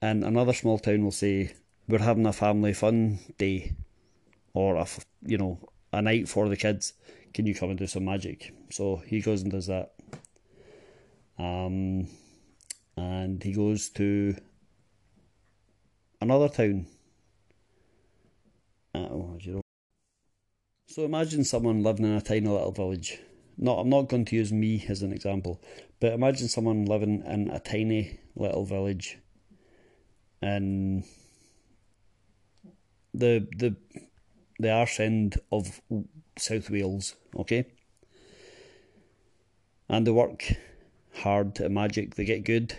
in 0.00 0.24
another 0.24 0.54
small 0.54 0.78
town 0.78 1.04
will 1.04 1.10
say, 1.10 1.52
We're 1.86 1.98
having 1.98 2.24
a 2.24 2.32
family 2.32 2.72
fun 2.72 3.18
day, 3.36 3.74
or 4.54 4.76
a, 4.76 4.86
you 5.20 5.36
know, 5.36 5.58
a 5.92 6.00
night 6.00 6.30
for 6.30 6.48
the 6.48 6.56
kids. 6.56 6.94
Can 7.34 7.44
you 7.44 7.54
come 7.54 7.68
and 7.68 7.78
do 7.78 7.86
some 7.86 8.06
magic? 8.06 8.54
So 8.70 9.02
he 9.06 9.20
goes 9.20 9.42
and 9.42 9.52
does 9.52 9.66
that. 9.66 9.92
Um, 11.38 12.08
and 12.96 13.42
he 13.42 13.52
goes 13.52 13.90
to 13.90 14.34
another 16.22 16.48
town. 16.48 16.86
Uh, 18.94 18.98
oh, 19.10 19.36
you 19.40 19.54
know, 19.54 19.63
so 20.94 21.04
imagine 21.04 21.42
someone 21.42 21.82
living 21.82 22.04
in 22.04 22.12
a 22.12 22.20
tiny 22.20 22.46
little 22.46 22.70
village. 22.70 23.18
Not, 23.58 23.80
I'm 23.80 23.88
not 23.88 24.08
going 24.08 24.24
to 24.26 24.36
use 24.36 24.52
me 24.52 24.84
as 24.88 25.02
an 25.02 25.12
example, 25.12 25.60
but 25.98 26.12
imagine 26.12 26.46
someone 26.46 26.84
living 26.84 27.24
in 27.26 27.50
a 27.50 27.58
tiny 27.58 28.20
little 28.36 28.64
village 28.64 29.18
in 30.40 31.02
the 33.12 33.44
the 33.56 33.74
the 34.60 34.70
arse 34.70 35.00
end 35.00 35.40
of 35.50 35.80
South 36.38 36.70
Wales, 36.70 37.16
okay? 37.36 37.66
And 39.88 40.06
they 40.06 40.12
work 40.12 40.44
hard 41.12 41.60
at 41.60 41.72
magic, 41.72 42.14
they 42.14 42.24
get 42.24 42.44
good, 42.44 42.76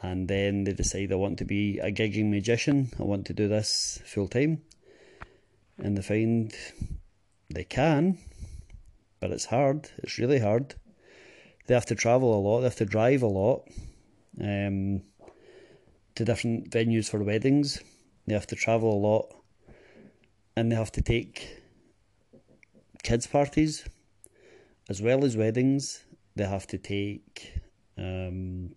and 0.00 0.26
then 0.26 0.64
they 0.64 0.72
decide 0.72 1.12
I 1.12 1.16
want 1.16 1.36
to 1.40 1.44
be 1.44 1.80
a 1.80 1.92
gigging 1.92 2.30
magician, 2.30 2.92
I 2.98 3.02
want 3.02 3.26
to 3.26 3.34
do 3.34 3.46
this 3.46 4.00
full 4.06 4.28
time 4.28 4.62
and 5.82 5.96
they 5.96 6.02
find 6.02 6.54
they 7.52 7.64
can, 7.64 8.18
but 9.20 9.30
it's 9.30 9.46
hard. 9.46 9.90
It's 9.98 10.18
really 10.18 10.38
hard. 10.38 10.74
They 11.66 11.74
have 11.74 11.86
to 11.86 11.94
travel 11.94 12.36
a 12.36 12.40
lot. 12.40 12.60
They 12.60 12.66
have 12.66 12.76
to 12.76 12.84
drive 12.84 13.22
a 13.22 13.26
lot 13.26 13.68
um, 14.40 15.02
to 16.14 16.24
different 16.24 16.70
venues 16.70 17.08
for 17.08 17.22
weddings. 17.22 17.80
They 18.26 18.34
have 18.34 18.46
to 18.48 18.56
travel 18.56 18.92
a 18.92 19.00
lot, 19.00 19.34
and 20.56 20.70
they 20.70 20.76
have 20.76 20.92
to 20.92 21.02
take 21.02 21.62
kids' 23.02 23.26
parties 23.26 23.84
as 24.88 25.00
well 25.00 25.24
as 25.24 25.36
weddings. 25.36 26.04
They 26.36 26.44
have 26.44 26.66
to 26.68 26.78
take 26.78 27.54
um, 27.96 28.74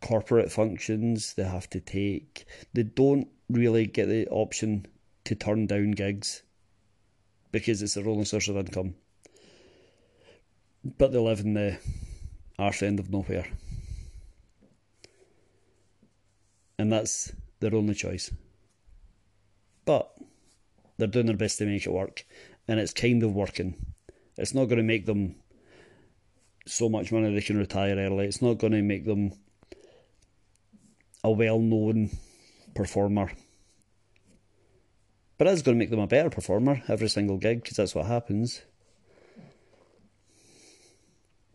corporate 0.00 0.50
functions. 0.50 1.34
They 1.34 1.44
have 1.44 1.68
to 1.70 1.80
take. 1.80 2.46
They 2.72 2.84
don't 2.84 3.28
really 3.48 3.86
get 3.86 4.08
the 4.08 4.26
option 4.28 4.86
to 5.24 5.34
turn 5.34 5.66
down 5.66 5.92
gigs 5.92 6.42
because 7.52 7.82
it's 7.82 7.96
a 7.96 8.02
rolling 8.02 8.24
source 8.24 8.48
of 8.48 8.56
income. 8.56 8.94
But 10.98 11.12
they 11.12 11.18
live 11.18 11.40
in 11.40 11.54
the 11.54 11.78
arse 12.58 12.82
end 12.82 13.00
of 13.00 13.10
nowhere. 13.10 13.46
And 16.78 16.90
that's 16.90 17.32
their 17.60 17.74
only 17.74 17.94
choice. 17.94 18.30
But 19.84 20.10
they're 20.96 21.08
doing 21.08 21.26
their 21.26 21.36
best 21.36 21.58
to 21.58 21.66
make 21.66 21.86
it 21.86 21.92
work. 21.92 22.24
And 22.66 22.80
it's 22.80 22.92
kind 22.92 23.22
of 23.22 23.34
working. 23.34 23.74
It's 24.38 24.54
not 24.54 24.66
going 24.66 24.78
to 24.78 24.82
make 24.82 25.06
them 25.06 25.34
so 26.66 26.88
much 26.88 27.12
money 27.12 27.34
they 27.34 27.40
can 27.42 27.58
retire 27.58 27.96
early. 27.96 28.26
It's 28.26 28.40
not 28.40 28.58
going 28.58 28.72
to 28.72 28.82
make 28.82 29.04
them 29.04 29.32
a 31.22 31.30
well 31.30 31.58
known 31.58 32.10
performer 32.74 33.32
But 35.40 35.46
it's 35.46 35.62
going 35.62 35.78
to 35.78 35.78
make 35.78 35.88
them 35.88 36.00
a 36.00 36.06
better 36.06 36.28
performer 36.28 36.82
every 36.86 37.08
single 37.08 37.38
gig 37.38 37.62
because 37.62 37.78
that's 37.78 37.94
what 37.94 38.04
happens. 38.04 38.60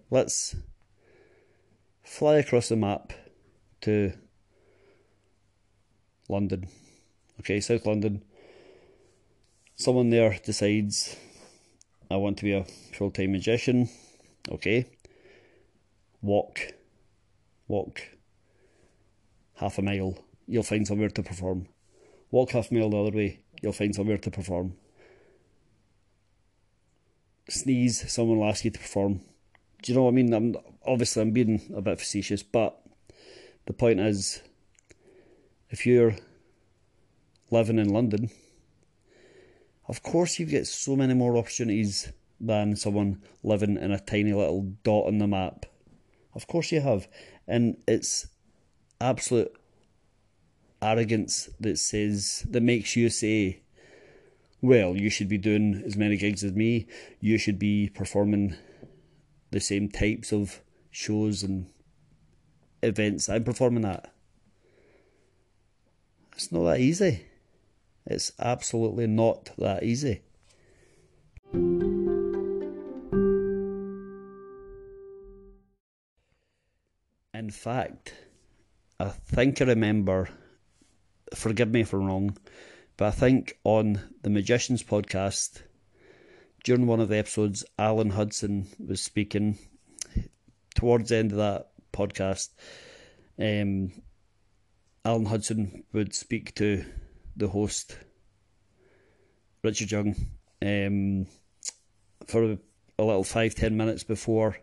Let's 0.10 0.56
fly 2.01 2.38
across 2.38 2.70
the 2.70 2.77
map 2.77 3.13
to 3.82 4.13
London. 6.27 6.68
Okay, 7.42 7.60
South 7.60 7.86
London. 7.86 8.24
Someone 9.75 10.10
there 10.10 10.39
decides, 10.44 11.15
I 12.10 12.15
want 12.15 12.38
to 12.39 12.44
be 12.44 12.54
a 12.54 12.63
full 12.63 13.12
time 13.12 13.34
magician. 13.34 13.89
Okay. 14.50 14.88
Walk. 16.24 16.60
Walk 17.68 18.01
half 19.58 19.77
a 19.77 19.84
mile, 19.84 20.18
you'll 20.48 20.63
find 20.63 20.88
somewhere 20.88 21.10
to 21.10 21.22
perform. 21.22 21.68
Walk 22.32 22.50
half 22.50 22.72
a 22.72 22.74
mile 22.74 22.89
the 22.89 22.98
other 22.98 23.15
way, 23.15 23.42
you'll 23.62 23.72
find 23.72 23.96
somewhere 23.96 24.18
to 24.18 24.32
perform. 24.32 24.74
Sneeze, 27.50 28.12
someone 28.12 28.40
will 28.40 28.50
ask 28.50 28.66
you 28.66 28.72
to 28.72 28.80
perform. 28.80 29.22
Do 29.82 29.92
you 29.92 29.98
know 29.98 30.04
what 30.04 30.12
I 30.12 30.14
mean? 30.14 30.34
I'm 30.34 30.56
obviously 30.86 31.22
I'm 31.22 31.32
being 31.32 31.62
a 31.76 31.82
bit 31.82 32.00
facetious, 32.00 32.42
but 32.44 32.80
the 33.68 33.74
point 33.74 34.00
is, 34.00 34.42
if 35.70 35.86
you're 35.86 36.16
living 37.52 37.78
in 37.78 37.90
London, 37.90 38.30
of 39.88 40.02
course 40.02 40.40
you 40.40 40.46
get 40.46 40.66
so 40.68 40.96
many 40.96 41.14
more 41.14 41.38
opportunities 41.38 42.12
than 42.40 42.76
someone 42.76 43.22
living 43.44 43.78
in 43.78 43.92
a 43.92 44.00
tiny 44.00 44.34
little 44.34 44.74
dot 44.84 45.06
on 45.06 45.20
the 45.20 45.28
map. 45.28 45.66
Of 46.34 46.48
course 46.48 46.72
you 46.72 46.82
have, 46.82 47.08
and 47.48 47.78
it's 47.88 48.28
absolute 49.00 49.56
arrogance 50.82 51.50
that 51.60 51.79
says 51.79 52.46
that 52.50 52.62
makes 52.62 52.96
you 52.96 53.10
say, 53.10 53.62
well, 54.62 54.96
you 54.96 55.10
should 55.10 55.29
be 55.29 55.38
doing 55.38 55.84
as 55.86 55.96
many 55.96 56.17
gigs 56.17 56.44
as 56.44 56.53
me. 56.53 56.88
You 57.20 57.38
should 57.38 57.60
be 57.60 57.89
performing 57.89 58.55
the 59.51 59.60
same 59.60 59.89
types 59.89 60.32
of 60.32 60.62
shows 60.91 61.44
and 61.44 61.67
events 62.82 63.29
I'm 63.29 63.44
performing 63.44 63.86
at. 63.86 64.12
It's 66.34 66.51
not 66.51 66.63
that 66.63 66.79
easy. 66.79 67.25
It's 68.05 68.32
absolutely 68.39 69.08
not 69.08 69.51
that 69.58 69.84
easy. 69.84 70.22
In 77.34 77.50
fact, 77.51 78.13
I 79.00 79.10
think 79.10 79.62
I 79.62 79.65
remember, 79.65 80.29
forgive 81.34 81.72
me 81.72 81.82
if 81.82 81.94
I'm 81.94 82.05
wrong, 82.05 82.38
but 82.98 83.05
I 83.05 83.12
think 83.12 83.58
on 83.63 84.00
the 84.22 84.29
Magicians 84.29 84.84
podcast, 84.84 85.62
during 86.63 86.88
one 86.88 87.00
of 87.00 87.10
the 87.10 87.17
episodes, 87.17 87.65
Alan 87.77 88.12
Hudson 88.12 88.67
was 88.86 89.01
speaking. 89.01 89.58
Towards 90.75 91.10
the 91.10 91.17
end 91.17 91.32
of 91.32 91.38
that 91.38 91.70
podcast, 91.94 92.50
um, 93.39 93.91
Alan 95.05 95.25
Hudson 95.25 95.84
would 95.94 96.13
speak 96.13 96.55
to 96.55 96.84
the 97.38 97.48
host, 97.48 97.98
Richard 99.63 99.91
Young, 99.91 100.15
um, 100.62 101.27
for 102.27 102.44
a, 102.44 102.58
little 102.98 103.24
five, 103.24 103.55
ten 103.55 103.77
minutes 103.77 104.03
before 104.03 104.58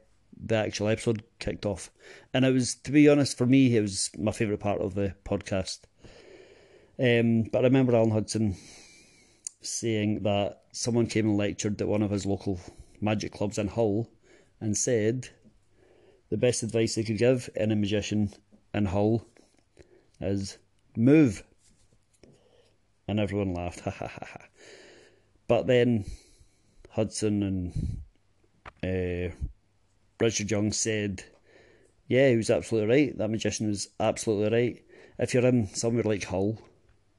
the 0.44 0.56
actual 0.56 0.88
episode 0.88 1.22
kicked 1.38 1.64
off. 1.64 1.90
And 2.34 2.44
it 2.44 2.52
was, 2.52 2.74
to 2.76 2.90
be 2.90 3.08
honest, 3.08 3.38
for 3.38 3.46
me, 3.46 3.76
it 3.76 3.80
was 3.80 4.10
my 4.18 4.32
favourite 4.32 4.60
part 4.60 4.80
of 4.80 4.94
the 4.94 5.14
podcast. 5.24 5.80
Um, 6.98 7.44
but 7.44 7.60
I 7.60 7.62
remember 7.62 7.94
Alan 7.94 8.10
Hudson 8.10 8.56
saying 9.62 10.22
that 10.22 10.62
someone 10.72 11.06
came 11.06 11.26
and 11.26 11.38
lectured 11.38 11.80
at 11.80 11.88
one 11.88 12.02
of 12.02 12.10
his 12.10 12.26
local 12.26 12.60
magic 13.00 13.32
clubs 13.32 13.58
in 13.58 13.68
Hull 13.68 14.10
and 14.60 14.76
said 14.76 15.28
the 16.30 16.36
best 16.36 16.62
advice 16.62 16.94
they 16.94 17.04
could 17.04 17.18
give 17.18 17.48
any 17.56 17.74
magician 17.74 18.32
in 18.74 18.86
Hull 18.86 19.26
is 20.20 20.58
move. 20.96 21.42
And 23.08 23.18
everyone 23.18 23.54
laughed, 23.54 23.80
ha 23.84 23.90
ha 23.90 24.08
ha 24.08 24.26
ha. 24.26 24.44
But 25.48 25.66
then 25.66 26.04
Hudson 26.90 27.42
and 28.82 29.30
uh, 29.30 29.34
Richard 30.20 30.50
Young 30.50 30.72
said, 30.72 31.24
yeah, 32.06 32.28
he 32.28 32.36
was 32.36 32.50
absolutely 32.50 32.94
right. 32.94 33.18
That 33.18 33.30
magician 33.30 33.68
was 33.68 33.88
absolutely 33.98 34.58
right. 34.58 34.82
If 35.18 35.34
you're 35.34 35.46
in 35.46 35.66
somewhere 35.68 36.04
like 36.04 36.24
Hull, 36.24 36.58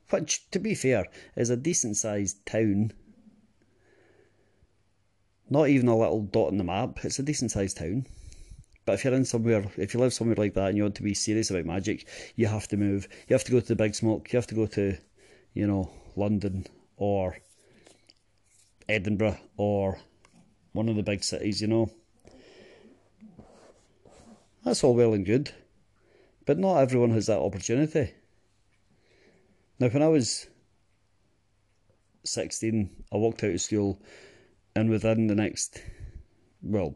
which, 0.10 0.50
to 0.52 0.60
be 0.60 0.76
fair, 0.76 1.06
is 1.36 1.50
a 1.50 1.58
decent 1.58 1.98
sized 1.98 2.46
town, 2.46 2.92
not 5.50 5.70
even 5.70 5.88
a 5.88 5.98
little 5.98 6.22
dot 6.22 6.50
on 6.50 6.58
the 6.58 6.64
map, 6.64 7.04
it's 7.04 7.20
a 7.20 7.24
decent 7.24 7.52
sized 7.52 7.78
town. 7.78 8.06
But 8.86 8.94
if 8.94 9.06
you're 9.06 9.14
in 9.14 9.26
somewhere, 9.26 9.64
if 9.78 9.94
you 9.94 10.00
live 10.00 10.14
somewhere 10.14 10.36
like 10.36 10.56
that 10.56 10.70
and 10.70 10.78
you 10.78 10.84
want 10.84 10.96
to 10.96 11.04
be 11.04 11.14
serious 11.14 11.50
about 11.50 11.66
magic, 11.66 12.08
you 12.36 12.48
have 12.48 12.68
to 12.68 12.78
move. 12.78 13.08
You 13.28 13.34
have 13.34 13.46
to 13.46 13.52
go 13.52 13.60
to 13.62 13.66
the 13.66 13.76
big 13.76 13.96
smoke. 13.96 14.32
You 14.34 14.38
have 14.38 14.48
to 14.48 14.56
go 14.56 14.66
to, 14.68 14.98
you 15.54 15.68
know, 15.68 15.90
London 16.16 16.68
or 16.98 17.38
Edinburgh 18.90 19.38
or 19.56 20.00
one 20.74 20.90
of 20.90 20.98
the 20.98 21.04
big 21.04 21.24
cities, 21.24 21.62
you 21.62 21.68
know. 21.68 21.92
That's 24.66 24.84
all 24.84 24.96
well 24.96 25.14
and 25.14 25.26
good, 25.26 25.52
but 26.46 26.58
not 26.58 26.78
everyone 26.78 27.12
has 27.12 27.28
that 27.28 27.40
opportunity. 27.40 28.14
Now, 29.80 29.90
when 29.90 30.04
I 30.04 30.08
was 30.08 30.48
16, 32.24 32.90
I 33.12 33.18
walked 33.18 33.44
out 33.44 33.52
of 33.52 33.62
school, 33.62 34.00
and 34.76 34.90
within 34.90 35.28
the 35.28 35.36
next, 35.36 35.82
well, 36.62 36.96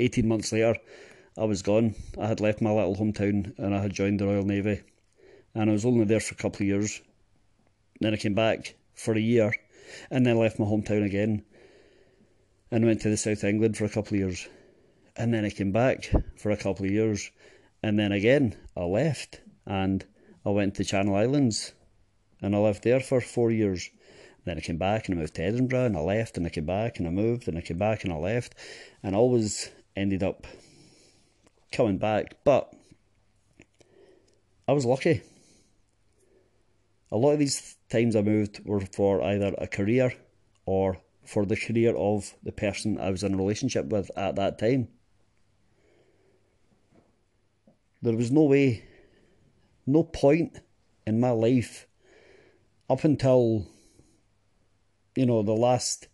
18 0.00 0.26
months 0.26 0.52
later, 0.52 0.76
I 1.36 1.44
was 1.44 1.62
gone. 1.62 1.94
I 2.20 2.26
had 2.26 2.40
left 2.40 2.60
my 2.60 2.72
little 2.72 2.96
hometown 2.96 3.58
and 3.58 3.74
I 3.74 3.80
had 3.80 3.94
joined 3.94 4.20
the 4.20 4.26
Royal 4.26 4.44
Navy. 4.44 4.82
And 5.54 5.70
I 5.70 5.72
was 5.72 5.84
only 5.84 6.04
there 6.04 6.20
for 6.20 6.34
a 6.34 6.38
couple 6.38 6.64
of 6.64 6.68
years. 6.68 7.00
Then 8.00 8.12
I 8.12 8.16
came 8.16 8.34
back 8.34 8.74
for 8.94 9.14
a 9.14 9.20
year 9.20 9.54
and 10.10 10.26
then 10.26 10.38
left 10.38 10.58
my 10.58 10.66
hometown 10.66 11.04
again 11.04 11.44
and 12.70 12.84
went 12.84 13.00
to 13.02 13.10
the 13.10 13.16
South 13.16 13.44
England 13.44 13.76
for 13.76 13.84
a 13.84 13.90
couple 13.90 14.14
of 14.14 14.20
years 14.20 14.48
and 15.16 15.32
then 15.32 15.44
I 15.44 15.50
came 15.50 15.72
back 15.72 16.10
for 16.36 16.50
a 16.50 16.56
couple 16.56 16.86
of 16.86 16.90
years, 16.90 17.30
and 17.82 17.98
then 17.98 18.12
again 18.12 18.56
I 18.76 18.84
left 18.84 19.40
and 19.66 20.04
I 20.44 20.50
went 20.50 20.74
to 20.76 20.84
Channel 20.84 21.14
Islands, 21.14 21.72
and 22.42 22.54
I 22.54 22.58
lived 22.58 22.82
there 22.82 23.00
for 23.00 23.20
four 23.20 23.50
years. 23.50 23.88
Then 24.44 24.58
I 24.58 24.60
came 24.60 24.76
back 24.76 25.08
and 25.08 25.16
I 25.16 25.20
moved 25.20 25.34
to 25.36 25.42
Edinburgh, 25.42 25.86
and 25.86 25.96
I 25.96 26.00
left, 26.00 26.36
and 26.36 26.44
I 26.44 26.50
came 26.50 26.66
back 26.66 26.98
and 26.98 27.06
I 27.06 27.10
moved, 27.10 27.46
and 27.46 27.56
I 27.56 27.60
came 27.60 27.78
back 27.78 28.04
and 28.04 28.12
I 28.12 28.16
left, 28.16 28.56
and 29.02 29.14
I 29.14 29.18
always 29.18 29.70
ended 29.94 30.22
up 30.22 30.46
coming 31.70 31.98
back. 31.98 32.36
But 32.44 32.74
I 34.66 34.72
was 34.72 34.84
lucky. 34.84 35.22
A 37.12 37.16
lot 37.16 37.32
of 37.32 37.38
these 37.38 37.76
times 37.88 38.16
I 38.16 38.22
moved 38.22 38.64
were 38.64 38.80
for 38.80 39.22
either 39.22 39.54
a 39.58 39.66
career 39.66 40.14
or 40.66 40.98
for 41.24 41.44
the 41.44 41.56
career 41.56 41.94
of 41.94 42.34
the 42.42 42.52
person 42.52 42.98
I 42.98 43.10
was 43.10 43.22
in 43.22 43.34
a 43.34 43.36
relationship 43.36 43.86
with 43.86 44.10
at 44.16 44.36
that 44.36 44.58
time. 44.58 44.88
There 48.00 48.16
was 48.16 48.32
no 48.32 48.44
way, 48.44 48.84
no 49.86 50.02
point 50.02 50.60
in 51.06 51.20
my 51.20 51.30
life 51.30 51.86
up 52.88 53.04
until, 53.04 53.66
you 55.14 55.26
know, 55.26 55.42
the 55.42 55.52
last 55.52 56.08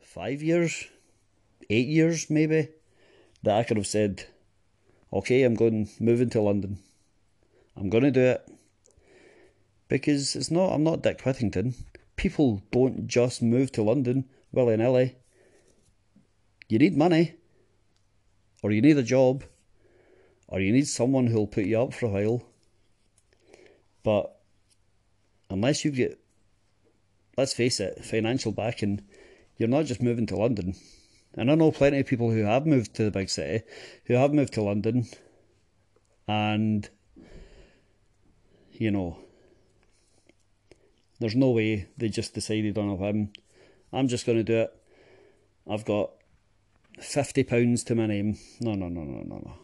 five 0.00 0.42
years, 0.42 0.84
eight 1.70 1.88
years 1.88 2.30
maybe, 2.30 2.68
that 3.42 3.56
I 3.58 3.64
could 3.64 3.76
have 3.76 3.86
said, 3.86 4.26
okay, 5.12 5.42
I'm 5.42 5.54
going 5.54 5.88
moving 6.00 6.30
to 6.30 6.40
London. 6.40 6.78
I'm 7.76 7.90
going 7.90 8.04
to 8.04 8.10
do 8.10 8.20
it. 8.20 8.48
Because 9.88 10.34
it's 10.34 10.50
not, 10.50 10.72
I'm 10.72 10.84
not 10.84 11.02
Dick 11.02 11.20
Whittington. 11.22 11.74
People 12.16 12.62
don't 12.70 13.06
just 13.06 13.42
move 13.42 13.72
to 13.72 13.82
London 13.82 14.24
willy 14.52 14.76
nilly. 14.76 15.16
You 16.68 16.78
need 16.78 16.96
money 16.96 17.34
or 18.64 18.72
you 18.72 18.80
need 18.80 18.96
a 18.96 19.02
job, 19.02 19.44
or 20.48 20.58
you 20.58 20.72
need 20.72 20.88
someone 20.88 21.26
who'll 21.26 21.46
put 21.46 21.66
you 21.66 21.78
up 21.78 21.92
for 21.92 22.06
a 22.06 22.08
while. 22.08 22.46
But 24.04 24.32
unless 25.50 25.84
you 25.84 25.90
get, 25.90 26.20
let's 27.36 27.54
face 27.54 27.80
it, 27.80 28.04
financial 28.04 28.52
backing, 28.52 29.00
you're 29.58 29.68
not 29.68 29.86
just 29.86 30.02
moving 30.02 30.26
to 30.26 30.36
London. 30.36 30.74
And 31.36 31.50
I 31.50 31.56
know 31.56 31.72
plenty 31.72 31.98
of 31.98 32.06
people 32.06 32.30
who 32.30 32.44
have 32.44 32.66
moved 32.66 32.94
to 32.94 33.04
the 33.04 33.10
big 33.10 33.28
city, 33.28 33.64
who 34.04 34.14
have 34.14 34.32
moved 34.32 34.52
to 34.54 34.62
London, 34.62 35.08
and, 36.28 36.88
you 38.70 38.92
know, 38.92 39.18
there's 41.18 41.34
no 41.34 41.50
way 41.50 41.88
they 41.96 42.08
just 42.08 42.34
decided 42.34 42.78
on 42.78 42.88
a 42.88 42.94
whim. 42.94 43.32
I'm 43.92 44.08
just 44.08 44.26
going 44.26 44.38
to 44.38 44.44
do 44.44 44.58
it. 44.58 44.76
I've 45.68 45.84
got 45.84 46.10
fifty 47.00 47.42
pounds 47.42 47.84
to 47.84 47.94
my 47.94 48.06
name. 48.06 48.36
No, 48.60 48.74
no, 48.74 48.88
no, 48.88 49.02
no, 49.02 49.22
no, 49.22 49.36
no. 49.36 49.54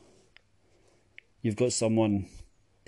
You've 1.42 1.57
got 1.57 1.72
someone 1.72 2.26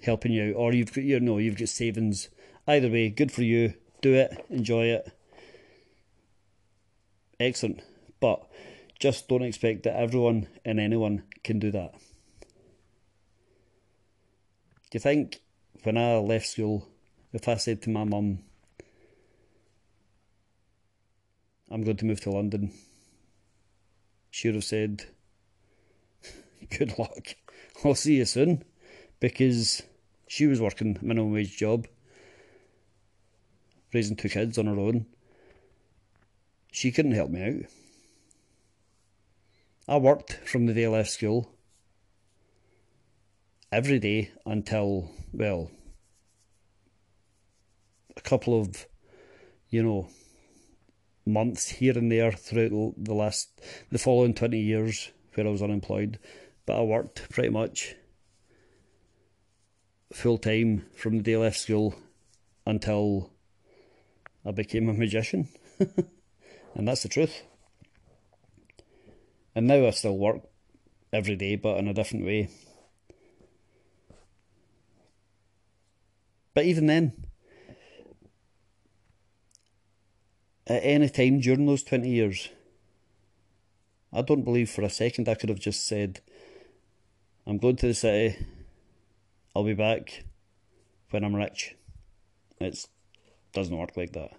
helping 0.05 0.33
you 0.33 0.51
out, 0.51 0.57
or 0.57 0.73
you've 0.73 0.93
got 0.93 1.05
you 1.05 1.21
know 1.21 1.39
you've 1.39 1.59
got 1.59 1.69
savings 1.69 2.29
Either 2.67 2.89
way, 2.89 3.11
good 3.11 3.33
for 3.33 3.43
you. 3.43 3.75
Do 4.01 4.15
it, 4.15 4.45
enjoy 4.49 4.87
it. 4.87 5.13
Excellent. 7.41 7.83
But 8.21 8.47
just 8.99 9.29
don't 9.29 9.43
expect 9.43 9.83
that 9.83 9.97
everyone 9.97 10.47
and 10.65 10.79
anyone 10.79 11.25
can 11.43 11.59
do 11.59 11.73
that. 11.73 11.93
Do 14.91 14.97
you 14.97 15.01
think 15.01 15.41
when 15.83 15.97
I 15.97 16.17
left 16.19 16.47
school, 16.47 16.89
if 17.33 17.49
I 17.49 17.57
said 17.57 17.83
to 17.83 17.91
my 17.91 18.05
mum, 18.05 18.41
I'm 21.71 21.83
going 21.83 21.97
to 21.97 22.05
move 22.05 22.21
to 22.21 22.31
London, 22.31 22.73
she 24.31 24.49
would 24.49 24.57
have 24.57 24.65
said, 24.65 25.07
Good 26.79 26.97
luck. 26.99 27.35
I'll 27.85 27.95
see 27.95 28.17
you 28.17 28.25
soon. 28.25 28.63
Because 29.19 29.83
she 30.33 30.47
was 30.47 30.63
working 30.63 30.97
a 30.99 31.05
minimum 31.05 31.31
wage 31.31 31.59
job, 31.59 31.87
raising 33.93 34.17
two 34.17 34.31
kids 34.31 34.57
on 34.57 34.65
her 34.65 34.79
own. 34.79 35.05
She 36.71 36.91
couldn't 36.91 37.13
help 37.13 37.31
me 37.31 37.43
out. 37.43 37.71
I 39.87 39.99
worked 39.99 40.33
from 40.47 40.65
the 40.65 40.73
day 40.73 40.87
I 40.87 40.89
left 40.89 41.11
school 41.11 41.53
every 43.71 43.99
day 43.99 44.31
until, 44.47 45.11
well, 45.35 45.71
a 48.17 48.23
couple 48.23 48.59
of, 48.59 48.87
you 49.69 49.83
know, 49.83 50.09
months 51.27 51.69
here 51.69 51.99
and 51.99 52.11
there 52.11 52.33
throughout 52.33 52.95
the 52.97 53.13
last, 53.13 53.61
the 53.91 53.99
following 53.99 54.33
20 54.33 54.59
years 54.59 55.11
where 55.35 55.47
I 55.47 55.51
was 55.51 55.63
unemployed. 55.63 56.19
But 56.65 56.79
I 56.79 56.85
worked 56.85 57.29
pretty 57.29 57.51
much 57.51 57.97
full 60.13 60.39
time 60.39 60.87
from 60.95 61.19
the 61.19 61.23
day 61.23 61.35
I 61.35 61.39
left 61.39 61.59
school 61.59 61.95
until 62.67 63.31
I 64.45 64.51
became 64.51 64.89
a 64.89 64.93
magician. 64.93 65.49
and 65.79 66.89
that's 66.89 67.03
the 67.03 67.09
truth. 67.09 67.43
And 69.55 69.67
now 69.67 69.87
I 69.87 69.91
still 69.91 70.17
work 70.17 70.43
every 71.13 71.37
day, 71.37 71.57
but 71.57 71.79
in 71.79 71.89
a 71.89 71.95
different 71.95 72.25
way. 72.25 72.49
But 76.55 76.65
even 76.65 76.87
then, 76.87 77.13
at 80.67 80.83
any 80.85 81.09
time 81.09 81.41
during 81.41 81.67
those 81.67 81.83
20 81.83 82.09
years, 82.09 82.49
I 84.13 84.23
don't 84.23 84.45
believe 84.45 84.71
for 84.71 84.83
a 84.83 84.91
second 84.91 85.29
I 85.29 85.35
could 85.35 85.49
have 85.49 85.59
just 85.59 85.87
said, 85.87 86.21
I'm 87.47 87.59
going 87.59 87.77
to 87.77 87.89
the 87.89 87.95
city, 87.95 88.37
I'll 89.55 89.65
be 89.65 89.75
back 89.75 90.25
when 91.11 91.25
I'm 91.25 91.37
rich. 91.37 91.77
It 92.59 92.87
doesn't 93.53 93.77
work 93.77 93.97
like 93.97 94.13
that. 94.13 94.31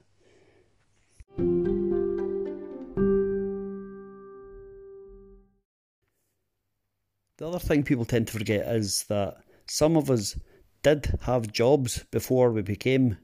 The 7.38 7.48
other 7.48 7.60
thing 7.60 7.84
people 7.84 8.06
tend 8.06 8.28
to 8.28 8.34
forget 8.34 8.68
is 8.68 9.04
that 9.04 9.38
some 9.68 9.98
of 9.98 10.10
us 10.10 10.40
did 10.82 11.20
have 11.22 11.52
jobs 11.52 12.04
before 12.12 12.52
we 12.52 12.62
became 12.62 13.18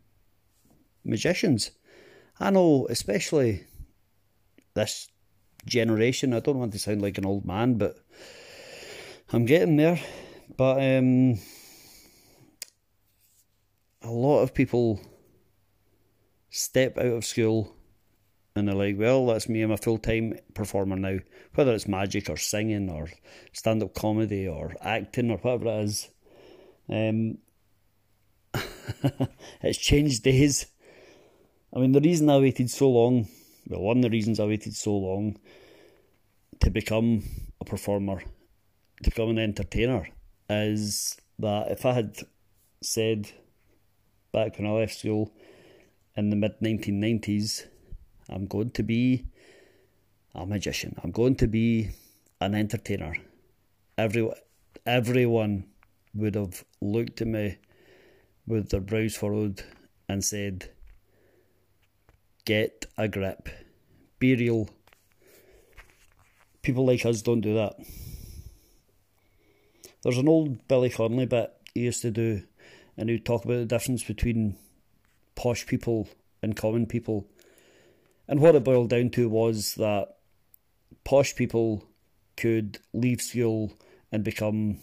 magicians. 1.03 1.71
I 2.39 2.51
know, 2.51 2.87
especially 2.89 3.65
this 4.73 5.09
generation, 5.65 6.33
I 6.33 6.39
don't 6.39 6.59
want 6.59 6.71
to 6.73 6.79
sound 6.79 7.01
like 7.01 7.17
an 7.17 7.25
old 7.25 7.45
man, 7.45 7.75
but 7.75 7.97
I'm 9.31 9.45
getting 9.45 9.77
there. 9.77 9.99
But 10.57 10.81
um, 10.81 11.39
a 14.09 14.11
lot 14.11 14.41
of 14.41 14.55
people 14.55 14.99
step 16.49 16.97
out 16.97 17.05
of 17.05 17.23
school 17.23 17.75
and 18.55 18.67
they're 18.67 18.75
like, 18.75 18.97
well, 18.97 19.27
that's 19.27 19.47
me, 19.47 19.61
I'm 19.61 19.71
a 19.71 19.77
full 19.77 19.99
time 19.99 20.33
performer 20.55 20.95
now. 20.95 21.19
Whether 21.53 21.73
it's 21.73 21.87
magic 21.87 22.27
or 22.27 22.35
singing 22.35 22.89
or 22.89 23.07
stand 23.53 23.83
up 23.83 23.93
comedy 23.93 24.47
or 24.47 24.73
acting 24.81 25.29
or 25.29 25.37
whatever 25.37 25.67
it 25.67 25.83
is. 25.83 26.09
Um, 26.89 27.37
it's 29.61 29.77
changed 29.77 30.23
days. 30.23 30.65
I 31.71 31.77
mean, 31.77 31.91
the 31.91 32.01
reason 32.01 32.31
I 32.31 32.39
waited 32.39 32.71
so 32.71 32.89
long, 32.89 33.27
well, 33.67 33.81
one 33.81 33.97
of 33.97 34.03
the 34.03 34.09
reasons 34.09 34.39
I 34.39 34.45
waited 34.45 34.75
so 34.75 34.97
long 34.97 35.37
to 36.61 36.71
become 36.71 37.23
a 37.61 37.65
performer, 37.65 38.23
to 39.03 39.09
become 39.11 39.29
an 39.29 39.37
entertainer, 39.37 40.09
is 40.49 41.15
that 41.37 41.71
if 41.71 41.85
I 41.85 41.93
had 41.93 42.17
said 42.81 43.31
back 44.31 44.57
when 44.57 44.67
I 44.67 44.71
left 44.71 44.99
school 44.99 45.31
in 46.15 46.29
the 46.29 46.35
mid 46.35 46.59
1990s, 46.59 47.65
I'm 48.29 48.45
going 48.45 48.71
to 48.71 48.83
be 48.83 49.25
a 50.35 50.45
magician. 50.45 50.95
I'm 51.03 51.11
going 51.11 51.35
to 51.35 51.47
be 51.47 51.89
an 52.39 52.55
entertainer. 52.55 53.15
Every, 53.97 54.29
everyone 54.85 55.65
would 56.13 56.35
have 56.35 56.63
looked 56.81 57.21
at 57.21 57.27
me 57.27 57.57
with 58.47 58.69
their 58.69 58.81
brows 58.81 59.15
furrowed 59.15 59.63
and 60.07 60.23
said, 60.23 60.69
Get 62.45 62.85
a 62.97 63.07
grip. 63.07 63.49
Be 64.17 64.35
real. 64.35 64.69
People 66.61 66.85
like 66.85 67.05
us 67.05 67.21
don't 67.21 67.41
do 67.41 67.53
that. 67.53 67.75
There's 70.01 70.17
an 70.17 70.27
old 70.27 70.67
Billy 70.67 70.89
Connolly 70.89 71.25
bit 71.25 71.53
he 71.73 71.81
used 71.81 72.01
to 72.01 72.11
do, 72.11 72.43
and 72.99 73.09
he'd 73.09 73.25
talk 73.25 73.45
about 73.45 73.55
the 73.55 73.65
difference 73.65 74.03
between 74.03 74.57
posh 75.33 75.65
people 75.65 76.09
and 76.43 76.57
common 76.57 76.85
people. 76.85 77.25
And 78.27 78.41
what 78.41 78.55
it 78.55 78.65
boiled 78.65 78.89
down 78.89 79.09
to 79.11 79.29
was 79.29 79.75
that 79.75 80.17
posh 81.05 81.33
people 81.33 81.85
could 82.35 82.79
leave 82.93 83.21
school 83.21 83.71
and 84.11 84.21
become, 84.21 84.79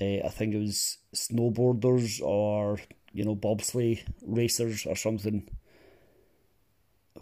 uh, 0.00 0.26
I 0.26 0.28
think 0.28 0.54
it 0.54 0.58
was 0.58 0.98
snowboarders 1.14 2.20
or, 2.20 2.80
you 3.12 3.24
know, 3.24 3.36
bobsleigh 3.36 4.02
racers 4.26 4.86
or 4.86 4.96
something. 4.96 5.48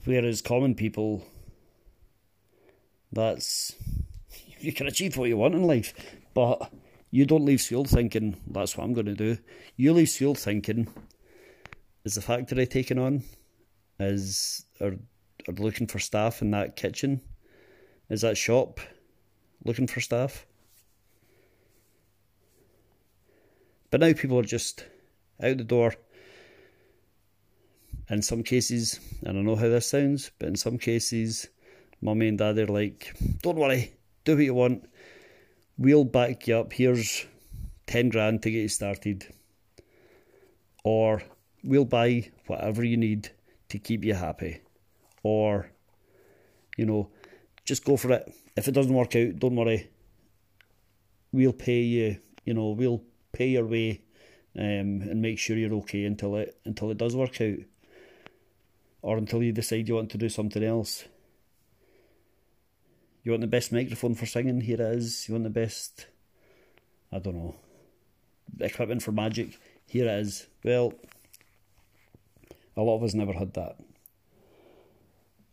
Whereas 0.04 0.40
common 0.40 0.74
people, 0.74 1.22
that's, 3.12 3.74
you 4.58 4.72
can 4.72 4.86
achieve 4.86 5.18
what 5.18 5.28
you 5.28 5.36
want 5.36 5.54
in 5.54 5.64
life, 5.64 5.92
but 6.32 6.72
you 7.12 7.26
don't 7.26 7.44
leave 7.44 7.60
school 7.60 7.84
thinking, 7.84 8.36
that's 8.48 8.76
what 8.76 8.82
I'm 8.82 8.94
going 8.94 9.06
to 9.06 9.14
do. 9.14 9.38
You 9.76 9.92
leave 9.92 10.08
school 10.08 10.34
thinking, 10.34 10.88
is 12.04 12.16
the 12.16 12.22
factory 12.22 12.66
taking 12.66 12.98
on? 12.98 13.22
is 14.00 14.66
are 14.80 14.96
are 15.48 15.54
looking 15.54 15.86
for 15.86 15.98
staff 15.98 16.42
in 16.42 16.50
that 16.52 16.76
kitchen? 16.76 17.20
Is 18.08 18.22
that 18.22 18.36
shop 18.36 18.80
looking 19.64 19.86
for 19.86 20.00
staff? 20.00 20.46
But 23.90 24.00
now 24.00 24.12
people 24.12 24.38
are 24.38 24.44
just 24.44 24.86
out 25.42 25.58
the 25.58 25.64
door. 25.64 25.94
In 28.08 28.22
some 28.22 28.42
cases, 28.42 29.00
I 29.26 29.32
don't 29.32 29.44
know 29.44 29.56
how 29.56 29.68
this 29.68 29.86
sounds, 29.86 30.30
but 30.38 30.48
in 30.48 30.56
some 30.56 30.78
cases, 30.78 31.48
mummy 32.00 32.28
and 32.28 32.38
daddy 32.38 32.62
are 32.62 32.66
like, 32.66 33.14
don't 33.42 33.56
worry, 33.56 33.92
do 34.24 34.34
what 34.34 34.44
you 34.44 34.54
want. 34.54 34.88
We'll 35.78 36.04
back 36.04 36.46
you 36.46 36.56
up. 36.58 36.72
Here's 36.72 37.26
10 37.86 38.10
grand 38.10 38.42
to 38.42 38.50
get 38.50 38.60
you 38.60 38.68
started. 38.68 39.26
Or 40.84 41.22
we'll 41.64 41.84
buy 41.84 42.30
whatever 42.46 42.84
you 42.84 42.96
need 42.96 43.30
to 43.68 43.78
keep 43.78 44.04
you 44.04 44.14
happy. 44.14 44.60
Or, 45.22 45.70
you 46.76 46.84
know, 46.84 47.10
just 47.64 47.84
go 47.84 47.96
for 47.96 48.12
it. 48.12 48.32
If 48.56 48.68
it 48.68 48.72
doesn't 48.72 48.92
work 48.92 49.16
out, 49.16 49.38
don't 49.38 49.56
worry. 49.56 49.88
We'll 51.32 51.52
pay 51.52 51.80
you, 51.80 52.18
you 52.44 52.52
know, 52.52 52.70
we'll 52.70 53.02
pay 53.32 53.48
your 53.48 53.66
way 53.66 54.02
um, 54.58 55.00
and 55.02 55.22
make 55.22 55.38
sure 55.38 55.56
you're 55.56 55.72
okay 55.74 56.04
until 56.04 56.36
it 56.36 56.58
until 56.66 56.90
it 56.90 56.98
does 56.98 57.16
work 57.16 57.40
out. 57.40 57.58
Or 59.00 59.16
until 59.16 59.42
you 59.42 59.52
decide 59.52 59.88
you 59.88 59.94
want 59.94 60.10
to 60.10 60.18
do 60.18 60.28
something 60.28 60.62
else. 60.62 61.04
You 63.22 63.30
want 63.30 63.42
the 63.42 63.46
best 63.46 63.72
microphone 63.72 64.14
for 64.14 64.26
singing? 64.26 64.60
Here 64.60 64.74
it 64.74 64.80
is. 64.80 65.28
You 65.28 65.34
want 65.34 65.44
the 65.44 65.50
best, 65.50 66.06
I 67.12 67.20
don't 67.20 67.36
know, 67.36 67.54
equipment 68.58 69.02
for 69.02 69.12
magic? 69.12 69.58
Here 69.86 70.06
it 70.06 70.20
is. 70.20 70.48
Well, 70.64 70.94
a 72.76 72.82
lot 72.82 72.96
of 72.96 73.04
us 73.04 73.14
never 73.14 73.32
had 73.32 73.54
that. 73.54 73.76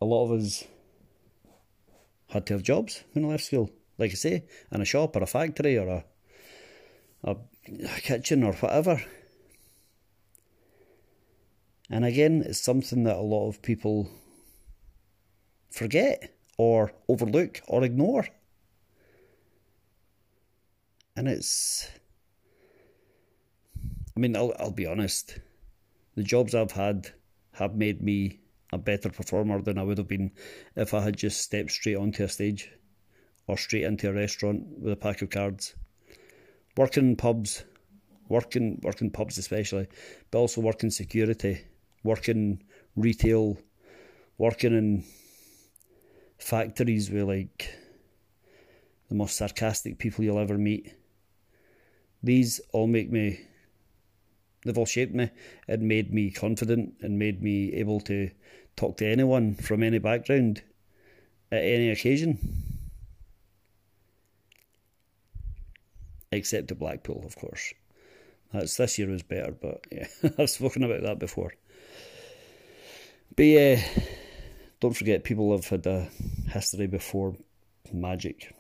A 0.01 0.05
lot 0.05 0.25
of 0.25 0.39
us 0.39 0.63
had 2.29 2.47
to 2.47 2.53
have 2.53 2.63
jobs 2.63 3.03
when 3.13 3.25
I 3.25 3.27
left 3.29 3.43
school. 3.43 3.69
Like 3.99 4.11
I 4.11 4.15
say, 4.15 4.45
in 4.71 4.81
a 4.81 4.85
shop 4.85 5.15
or 5.15 5.23
a 5.23 5.27
factory 5.27 5.77
or 5.77 5.87
a, 5.87 6.05
a, 7.23 7.35
a 7.83 8.01
kitchen 8.01 8.43
or 8.43 8.53
whatever. 8.53 9.03
And 11.89 12.05
again, 12.05 12.43
it's 12.45 12.61
something 12.61 13.03
that 13.03 13.17
a 13.17 13.21
lot 13.21 13.49
of 13.49 13.61
people 13.61 14.09
forget 15.69 16.38
or 16.59 16.91
overlook 17.07 17.61
or 17.69 17.85
ignore. 17.85 18.27
And 21.15 21.29
it's, 21.29 21.89
I 24.15 24.19
mean, 24.19 24.35
I'll, 24.35 24.53
I'll 24.59 24.71
be 24.71 24.85
honest, 24.85 25.39
The 26.15 26.23
jobs 26.23 26.53
I've 26.53 26.73
had 26.73 27.13
have 27.53 27.75
made 27.75 28.01
me 28.01 28.41
a 28.73 28.77
better 28.77 29.09
performer 29.09 29.61
than 29.61 29.77
I 29.77 29.83
would 29.83 29.97
have 29.99 30.09
been 30.09 30.31
if 30.75 30.93
I 30.93 30.99
had 31.01 31.15
just 31.15 31.39
stepped 31.41 31.71
straight 31.71 31.95
onto 31.95 32.25
a 32.25 32.27
stage 32.27 32.69
or 33.47 33.55
straight 33.55 33.85
into 33.85 34.09
a 34.09 34.13
restaurant 34.13 34.67
with 34.79 34.91
a 34.91 34.97
pack 34.97 35.21
of 35.21 35.29
cards. 35.29 35.75
Working 36.75 37.11
in 37.11 37.15
pubs, 37.15 37.63
working 38.27 38.81
working 38.83 39.11
pubs 39.11 39.37
especially, 39.37 39.87
but 40.29 40.39
also 40.39 40.59
working 40.59 40.89
security, 40.89 41.61
working 42.03 42.63
retail, 42.97 43.57
working 44.37 44.77
in 44.77 45.05
factories 46.39 47.11
with 47.11 47.23
like 47.23 47.73
the 49.09 49.15
most 49.15 49.35
sarcastic 49.35 49.97
people 49.97 50.23
you'll 50.23 50.39
ever 50.39 50.57
meet. 50.57 50.95
These 52.23 52.59
all 52.71 52.87
make 52.87 53.11
me 53.11 53.39
they've 54.65 54.77
all 54.77 54.85
shaped 54.85 55.13
me 55.13 55.29
and 55.67 55.83
made 55.83 56.13
me 56.13 56.31
confident 56.31 56.93
and 57.01 57.19
made 57.19 57.41
me 57.41 57.73
able 57.73 58.01
to 58.01 58.29
talk 58.75 58.97
to 58.97 59.05
anyone 59.05 59.55
from 59.55 59.83
any 59.83 59.99
background 59.99 60.61
at 61.51 61.61
any 61.61 61.89
occasion. 61.89 62.37
Except 66.31 66.71
at 66.71 66.79
Blackpool, 66.79 67.23
of 67.25 67.35
course. 67.35 67.73
That's 68.53 68.77
this 68.77 68.97
year 68.97 69.09
was 69.09 69.23
better, 69.23 69.51
but 69.51 69.85
yeah, 69.91 70.07
I've 70.37 70.49
spoken 70.49 70.83
about 70.83 71.03
that 71.03 71.19
before. 71.19 71.53
But 73.35 73.43
yeah, 73.43 73.83
don't 74.79 74.95
forget 74.95 75.23
people 75.23 75.51
have 75.51 75.67
had 75.67 75.85
a 75.85 76.07
history 76.47 76.87
before 76.87 77.35
magic. 77.91 78.53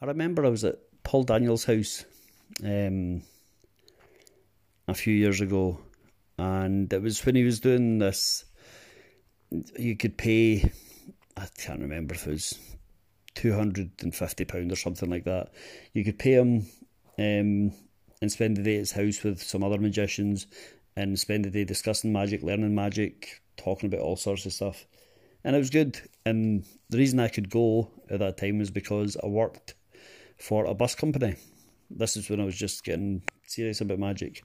I 0.00 0.06
remember 0.06 0.44
I 0.44 0.50
was 0.50 0.64
at 0.64 0.78
Paul 1.04 1.22
Daniels' 1.24 1.64
house 1.64 2.04
um, 2.64 3.22
a 4.88 4.94
few 4.94 5.14
years 5.14 5.40
ago, 5.40 5.78
and 6.38 6.92
it 6.92 7.02
was 7.02 7.24
when 7.24 7.34
he 7.34 7.44
was 7.44 7.60
doing 7.60 7.98
this. 7.98 8.44
You 9.78 9.96
could 9.96 10.16
pay, 10.16 10.70
I 11.36 11.46
can't 11.58 11.80
remember 11.80 12.14
if 12.14 12.26
it 12.26 12.30
was 12.30 12.58
two 13.34 13.52
hundred 13.52 13.90
and 14.02 14.14
fifty 14.14 14.44
pound 14.44 14.72
or 14.72 14.76
something 14.76 15.10
like 15.10 15.24
that. 15.24 15.52
You 15.92 16.04
could 16.04 16.18
pay 16.18 16.32
him 16.32 16.66
um, 17.18 17.72
and 18.22 18.32
spend 18.32 18.56
the 18.56 18.62
day 18.62 18.76
at 18.76 18.78
his 18.78 18.92
house 18.92 19.22
with 19.22 19.42
some 19.42 19.64
other 19.64 19.78
magicians, 19.78 20.46
and 20.96 21.18
spend 21.18 21.44
the 21.44 21.50
day 21.50 21.64
discussing 21.64 22.12
magic, 22.12 22.42
learning 22.42 22.74
magic, 22.74 23.42
talking 23.56 23.88
about 23.88 24.00
all 24.00 24.16
sorts 24.16 24.46
of 24.46 24.52
stuff. 24.52 24.86
And 25.44 25.56
it 25.56 25.58
was 25.58 25.70
good. 25.70 26.00
And 26.24 26.64
the 26.88 26.98
reason 26.98 27.18
I 27.18 27.28
could 27.28 27.50
go 27.50 27.90
at 28.08 28.20
that 28.20 28.36
time 28.36 28.58
was 28.58 28.70
because 28.70 29.16
I 29.22 29.26
worked 29.26 29.74
for 30.38 30.64
a 30.66 30.74
bus 30.74 30.94
company. 30.94 31.34
This 31.90 32.16
is 32.16 32.30
when 32.30 32.40
I 32.40 32.44
was 32.44 32.56
just 32.56 32.84
getting 32.84 33.22
serious 33.46 33.80
about 33.80 33.98
magic. 33.98 34.44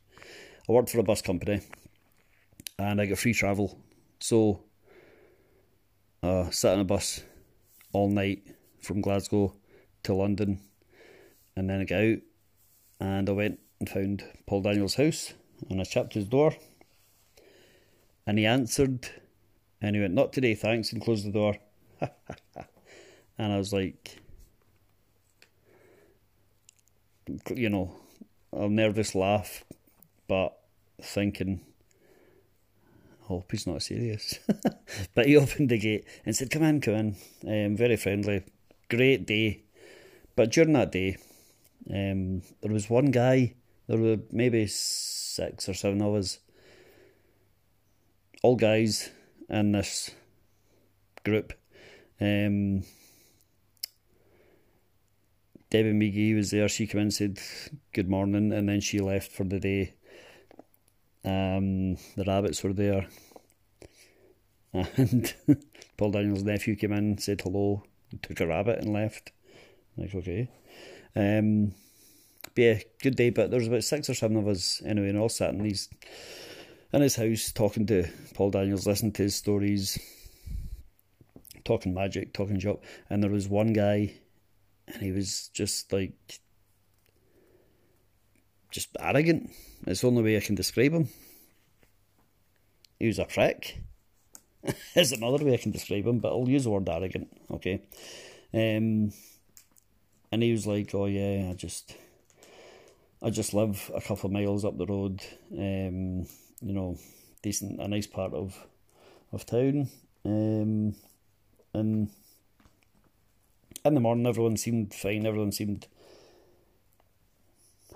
I 0.68 0.72
worked 0.72 0.90
for 0.90 1.00
a 1.00 1.04
bus 1.04 1.22
company 1.22 1.62
and 2.80 3.00
I 3.00 3.06
got 3.06 3.20
free 3.20 3.34
travel. 3.34 3.80
So 4.20 4.64
uh, 6.24 6.50
sat 6.50 6.74
on 6.74 6.80
a 6.80 6.86
bus 6.86 7.22
all 7.94 8.10
night 8.10 8.44
from 8.82 9.02
Glasgow 9.02 9.54
to 10.04 10.16
London 10.16 10.62
and 11.56 11.70
then 11.70 11.82
I 11.82 11.86
got 11.86 12.02
out 12.02 12.18
and 13.00 13.30
I 13.30 13.32
went 13.32 13.60
and 13.80 13.90
found 13.90 14.24
Paul 14.46 14.62
Daniels' 14.62 14.96
house 14.96 15.34
and 15.70 15.80
I 15.80 15.84
tapped 15.84 16.14
his 16.14 16.26
door 16.26 16.56
and 18.26 18.38
he 18.38 18.46
answered 18.46 19.10
and 19.82 19.96
he 19.96 20.02
went, 20.02 20.14
Not 20.14 20.34
today, 20.34 20.56
thanks, 20.56 20.92
and 20.92 21.02
closed 21.02 21.26
the 21.26 21.32
door. 21.32 21.58
and 22.02 23.54
I 23.54 23.58
was 23.58 23.72
like, 23.72 24.20
you 27.54 27.70
know, 27.70 27.96
a 28.52 28.68
nervous 28.68 29.14
laugh, 29.14 29.64
but 30.28 30.58
thinking, 31.02 31.62
I 33.24 33.28
hope 33.28 33.52
he's 33.52 33.68
not 33.68 33.82
serious. 33.82 34.40
but 35.14 35.26
he 35.26 35.36
opened 35.38 35.70
the 35.70 35.78
gate 35.78 36.06
and 36.26 36.36
said, 36.36 36.50
Come 36.50 36.64
in, 36.64 36.82
come 36.82 36.94
in. 36.94 37.16
Um, 37.66 37.78
very 37.78 37.98
friendly, 37.98 38.44
great 38.90 39.26
day. 39.26 39.64
But 40.36 40.52
during 40.52 40.74
that 40.74 40.92
day, 40.92 41.18
um, 41.90 42.42
there 42.62 42.72
was 42.72 42.90
one 42.90 43.12
guy, 43.12 43.54
there 43.88 43.98
were 43.98 44.18
maybe 44.32 44.68
six 44.68 45.70
or 45.70 45.74
seven 45.74 46.02
of 46.02 46.16
us, 46.16 46.40
all 48.44 48.56
guys 48.56 49.10
in 49.50 49.72
this 49.72 50.12
group. 51.24 51.54
Um, 52.20 52.84
Debbie 55.70 55.94
McGee 55.94 56.36
was 56.36 56.52
there. 56.52 56.68
She 56.70 56.88
came 56.88 57.00
in 57.00 57.04
and 57.04 57.14
said 57.14 57.40
good 57.94 58.10
morning, 58.10 58.52
and 58.54 58.68
then 58.70 58.82
she 58.82 59.00
left 59.00 59.32
for 59.32 59.44
the 59.44 59.60
day. 59.60 59.94
Um, 61.26 61.96
the 62.16 62.24
rabbits 62.26 62.64
were 62.64 62.74
there, 62.74 63.08
and 64.74 65.34
Paul 65.98 66.12
Daniels' 66.12 66.44
nephew 66.44 66.76
came 66.76 66.94
in, 66.94 67.18
said 67.18 67.42
hello, 67.42 67.84
took 68.22 68.40
a 68.40 68.48
rabbit, 68.48 68.80
and 68.80 68.94
left. 68.94 69.32
Like 69.98 70.16
okay, 70.16 70.50
um, 71.16 71.74
but 72.58 72.64
yeah, 72.64 72.80
good 73.04 73.16
day. 73.16 73.30
But 73.30 73.52
there 73.52 73.60
was 73.60 73.68
about 73.68 73.84
six 73.84 74.10
or 74.10 74.16
seven 74.16 74.36
of 74.36 74.48
us 74.48 74.82
anyway, 74.84 75.10
and 75.10 75.20
all 75.20 75.30
sat 75.30 75.52
in 75.52 75.62
these 75.62 75.90
in 76.92 77.04
his 77.04 77.16
house 77.16 77.52
talking 77.52 77.86
to 77.86 78.08
Paul 78.34 78.50
Daniels, 78.50 78.88
listening 78.88 79.12
to 79.14 79.24
his 79.24 79.36
stories, 79.36 80.00
talking 81.64 81.94
magic, 81.94 82.34
talking 82.34 82.58
job, 82.60 82.82
and 83.12 83.22
there 83.22 83.30
was 83.30 83.48
one 83.48 83.74
guy 83.74 84.16
and 84.88 85.04
he 85.04 85.12
was 85.12 85.50
just 85.54 85.94
like 85.94 86.14
just 88.72 88.90
arrogant. 89.00 89.52
It's 89.86 90.02
the 90.02 90.08
only 90.08 90.24
way 90.24 90.38
I 90.38 90.40
can 90.40 90.56
describe 90.56 90.94
him. 90.94 91.10
He 93.00 93.06
was 93.06 93.20
a 93.20 93.26
prick. 93.26 93.84
Is 94.96 95.12
another 95.12 95.46
way 95.46 95.54
I 95.54 95.58
can 95.58 95.72
describe 95.72 96.08
him, 96.08 96.18
but 96.18 96.30
I'll 96.30 96.50
use 96.50 96.64
the 96.64 96.72
word 96.72 96.90
arrogant, 96.90 97.30
okay? 97.52 97.84
Um, 98.52 99.12
and 100.32 100.42
he 100.42 100.52
was 100.52 100.66
like, 100.66 100.94
"Oh 100.96 101.06
yeah, 101.06 101.52
I 101.52 101.54
just, 101.54 101.96
I 103.22 103.32
just 103.32 103.54
live 103.54 103.90
a 103.96 104.02
couple 104.02 104.28
of 104.28 104.34
miles 104.34 104.64
up 104.64 104.78
the 104.78 104.86
road. 104.86 105.22
Um, 105.52 106.28
you 106.62 106.74
know, 106.74 106.98
decent, 107.42 107.82
a 107.82 107.88
nice 107.88 108.08
part 108.08 108.34
of, 108.34 108.68
of 109.32 109.46
town. 109.46 109.90
Um, 110.24 110.96
and 111.74 112.10
in 113.84 113.94
the 113.94 114.00
morning, 114.00 114.28
everyone 114.28 114.58
seemed 114.58 114.94
fine. 114.94 115.26
Everyone 115.26 115.52
seemed 115.52 115.88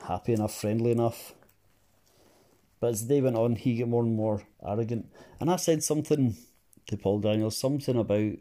happy 0.08 0.34
enough, 0.34 0.56
friendly 0.56 0.92
enough. 0.92 1.34
But 2.80 2.92
as 2.92 3.06
the 3.06 3.16
day 3.16 3.22
went 3.22 3.36
on, 3.36 3.56
he 3.56 3.78
got 3.78 3.90
more 3.90 4.04
and 4.04 4.16
more 4.16 4.42
arrogant. 4.66 5.08
And 5.40 5.52
I 5.52 5.58
said 5.58 5.84
something 5.84 6.36
to 6.88 6.98
Paul 6.98 7.20
Daniels, 7.20 7.58
something 7.58 7.96
about 7.96 8.38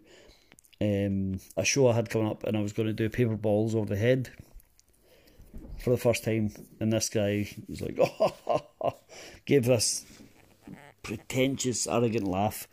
um, 0.81 1.41
a 1.59 1.65
show 1.65 1.89
I 1.89 1.95
had 1.95 2.09
coming 2.09 2.29
up, 2.29 2.45
and 2.45 2.57
I 2.57 2.63
was 2.63 2.73
going 2.73 2.87
to 2.87 2.95
do 2.95 3.11
paper 3.11 3.37
balls 3.37 3.75
over 3.75 3.87
the 3.87 3.97
head 3.97 4.31
for 5.81 5.91
the 5.91 5.97
first 5.97 6.25
time. 6.25 6.53
And 6.79 6.93
this 6.93 7.09
guy 7.09 7.49
was 7.69 7.81
like, 7.81 7.99
oh, 7.99 8.95
gave 9.45 9.65
this 9.65 10.05
pretentious, 11.03 11.87
arrogant 11.87 12.27
laugh. 12.27 12.69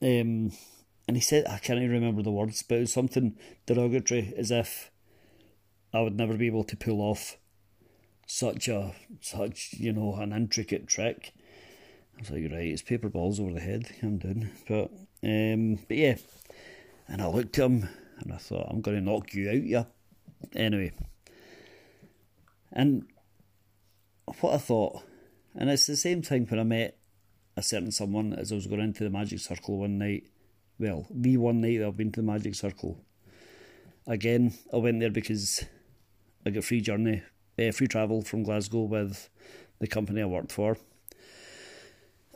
Um, 0.00 0.52
and 1.06 1.16
he 1.16 1.20
said, 1.20 1.46
I 1.48 1.58
can't 1.58 1.78
even 1.78 1.90
remember 1.90 2.22
the 2.22 2.30
words, 2.30 2.62
but 2.62 2.76
it 2.76 2.80
was 2.80 2.92
something 2.92 3.36
derogatory, 3.66 4.34
as 4.36 4.50
if 4.50 4.90
I 5.92 6.02
would 6.02 6.16
never 6.16 6.34
be 6.34 6.46
able 6.46 6.64
to 6.64 6.76
pull 6.76 7.00
off 7.00 7.36
such 8.26 8.68
a 8.68 8.92
such 9.22 9.72
you 9.72 9.90
know 9.90 10.14
an 10.16 10.32
intricate 10.34 10.86
trick. 10.86 11.32
I 12.16 12.20
was 12.20 12.30
like, 12.30 12.52
right, 12.52 12.66
it's 12.66 12.82
paper 12.82 13.08
balls 13.08 13.40
over 13.40 13.52
the 13.52 13.60
head. 13.60 13.90
I'm 14.02 14.18
doing, 14.18 14.50
but 14.68 14.90
um, 15.24 15.76
but 15.88 15.96
yeah. 15.96 16.16
And 17.08 17.22
I 17.22 17.28
looked 17.28 17.58
at 17.58 17.64
him 17.64 17.88
and 18.20 18.32
I 18.32 18.36
thought, 18.36 18.66
I'm 18.68 18.82
going 18.82 18.98
to 18.98 19.02
knock 19.02 19.32
you 19.32 19.48
out, 19.48 19.64
yeah. 19.64 19.84
Anyway, 20.54 20.92
and 22.72 23.06
what 24.40 24.54
I 24.54 24.58
thought, 24.58 25.02
and 25.54 25.70
it's 25.70 25.86
the 25.86 25.96
same 25.96 26.22
thing 26.22 26.46
when 26.46 26.60
I 26.60 26.64
met 26.64 26.98
a 27.56 27.62
certain 27.62 27.90
someone 27.90 28.32
as 28.32 28.52
I 28.52 28.54
was 28.54 28.66
going 28.66 28.80
into 28.80 29.04
the 29.04 29.10
magic 29.10 29.40
circle 29.40 29.78
one 29.78 29.98
night 29.98 30.24
well, 30.78 31.06
me 31.10 31.36
one 31.36 31.60
night 31.60 31.82
I've 31.82 31.96
been 31.96 32.12
to 32.12 32.20
the 32.20 32.26
Magic 32.26 32.54
Circle. 32.54 33.04
Again, 34.06 34.54
I 34.72 34.76
went 34.76 35.00
there 35.00 35.10
because 35.10 35.64
I 36.46 36.50
got 36.50 36.64
free 36.64 36.80
journey, 36.80 37.22
uh, 37.58 37.72
free 37.72 37.88
travel 37.88 38.22
from 38.22 38.44
Glasgow 38.44 38.82
with 38.82 39.28
the 39.80 39.88
company 39.88 40.22
I 40.22 40.26
worked 40.26 40.52
for. 40.52 40.78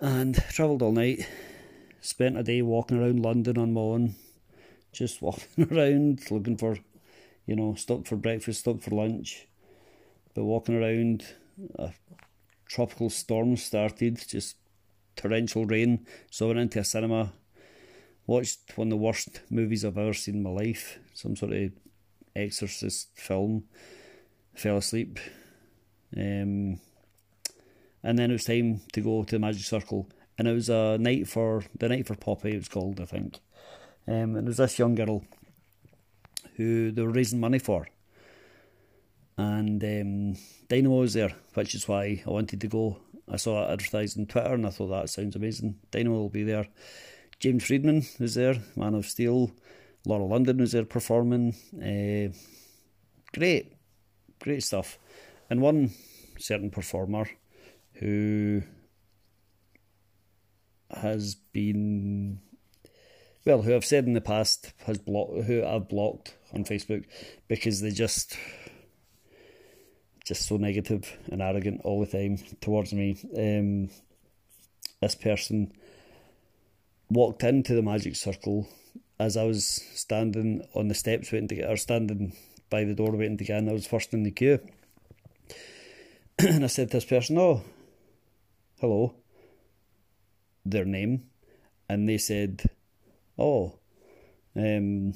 And 0.01 0.35
travelled 0.51 0.83
all 0.83 0.91
night, 0.91 1.29
spent 2.01 2.37
a 2.37 2.43
day 2.43 2.63
walking 2.63 3.01
around 3.01 3.21
London 3.21 3.59
on 3.59 3.73
my 3.73 3.81
own, 3.81 4.17
just 4.93 5.23
walking 5.23 5.69
around 5.71 6.29
looking 6.33 6.57
for, 6.57 6.79
you 7.47 7.55
know, 7.55 7.75
stopped 7.77 8.09
for 8.09 8.17
breakfast, 8.17 8.61
stopped 8.61 8.83
for 8.83 8.91
lunch. 8.91 9.47
But 10.35 10.45
walking 10.45 10.77
around, 10.77 11.27
a 11.79 11.93
tropical 12.67 13.11
storm 13.11 13.57
started, 13.57 14.23
just 14.27 14.57
torrential 15.17 15.67
rain. 15.67 16.07
So 16.31 16.47
I 16.47 16.49
went 16.49 16.61
into 16.61 16.81
a 16.81 16.85
cinema 16.85 17.33
watched 18.27 18.77
one 18.77 18.89
of 18.89 18.91
the 18.91 18.97
worst 18.97 19.41
movies 19.51 19.85
I've 19.85 19.99
ever 19.99 20.15
seen 20.15 20.37
in 20.37 20.43
my 20.43 20.51
life. 20.51 20.99
Some 21.15 21.37
sort 21.37 21.53
of 21.53 21.73
Exorcist 22.35 23.09
film. 23.15 23.65
Fell 24.55 24.77
asleep. 24.79 25.19
Um, 26.17 26.81
and 28.03 28.19
then 28.19 28.31
it 28.31 28.35
was 28.35 28.45
time 28.45 28.81
to 28.93 29.01
go 29.01 29.23
to 29.25 29.37
the 29.37 29.39
Magic 29.39 29.63
Circle. 29.63 30.09
And 30.39 30.49
it 30.49 30.53
was 30.53 30.69
a 30.69 30.99
night 30.99 31.29
for 31.29 31.65
the 31.79 31.89
night 31.89 32.07
for 32.07 32.17
Poppy, 32.17 32.53
it 32.53 32.59
was 32.59 32.69
called, 32.69 33.01
I 33.01 33.05
think. 33.05 33.39
Um, 34.07 34.15
and 34.15 34.37
there 34.37 34.45
was 34.45 34.57
this 34.57 34.79
young 34.79 34.95
girl 34.95 35.25
who 36.57 36.91
they 36.91 37.03
were 37.03 37.11
raising 37.11 37.41
money 37.41 37.59
for. 37.59 37.87
And 39.37 39.83
um, 39.83 40.37
Dynamo 40.69 40.97
was 40.97 41.15
there, 41.15 41.35
which 41.55 41.75
is 41.75 41.89
why 41.89 42.23
I 42.27 42.31
wanted 42.31 42.61
to 42.61 42.69
go. 42.69 42.99
I 43.31 43.37
saw 43.37 43.65
it 43.65 43.73
advertised 43.73 44.19
on 44.19 44.27
Twitter 44.27 44.55
and 44.55 44.67
I 44.67 44.71
thought 44.71 44.89
that 44.89 45.11
sounds 45.11 45.37
amazing. 45.37 45.79
Dynamo 45.91 46.17
will 46.17 46.29
be 46.29 46.43
there. 46.43 46.69
James 47.41 47.65
Freedman 47.65 48.05
was 48.21 48.35
there, 48.35 48.57
Man 48.77 48.95
of 48.95 49.07
Steal. 49.07 49.53
Laura 50.05 50.25
London 50.25 50.59
was 50.59 50.73
there 50.73 50.85
performing. 50.85 51.55
Uh, 51.75 52.37
great, 53.33 53.73
great 54.41 54.63
stuff. 54.63 54.99
And 55.49 55.61
one 55.61 55.93
certain 56.39 56.71
performer 56.71 57.29
who 57.95 58.63
has 60.91 61.37
been 61.53 62.41
well, 63.45 63.63
who 63.63 63.75
I've 63.75 63.85
said 63.85 64.05
in 64.05 64.13
the 64.13 64.21
past 64.21 64.73
has 64.87 64.99
blocked, 64.99 65.45
who 65.45 65.65
I've 65.65 65.89
blocked 65.89 66.37
on 66.55 66.65
Facebook 66.65 67.05
because 67.49 67.81
they 67.81 67.91
just 67.91 68.37
just 70.33 70.49
so 70.49 70.57
negative 70.57 71.19
and 71.31 71.43
arrogant 71.43 71.83
all 71.85 72.01
the 72.01 72.07
time 72.07 72.39
towards 72.63 72.95
me. 72.95 73.15
Um, 73.37 73.91
this 75.03 75.15
person 75.15 75.71
walked 77.11 77.43
into 77.43 77.75
the 77.75 77.83
magic 77.83 78.17
circle 78.17 78.67
as 79.19 79.37
I 79.37 79.45
was 79.45 79.67
standing 79.95 80.67
on 80.75 80.89
the 80.89 80.95
steps 80.95 81.31
waiting 81.33 81.49
to 81.49 81.55
get, 81.57 81.71
or 81.71 81.77
standing 81.77 82.33
by 82.71 82.85
the 82.85 82.95
door 82.95 83.11
waiting 83.11 83.37
to 83.37 83.45
get 83.45 83.59
in. 83.59 83.69
I 83.69 83.75
was 83.75 83.87
first 83.87 84.15
in 84.15 84.23
the 84.23 84.31
queue, 84.31 84.59
and 86.39 86.65
I 86.65 86.69
said 86.69 86.91
to 86.91 86.97
this 86.97 87.05
person, 87.05 87.37
"Oh, 87.37 87.63
hello." 88.81 89.15
Their 90.65 90.87
name, 90.87 91.25
and 91.91 92.09
they 92.09 92.19
said, 92.19 92.63
"Oh, 93.39 93.75
um." 94.57 95.13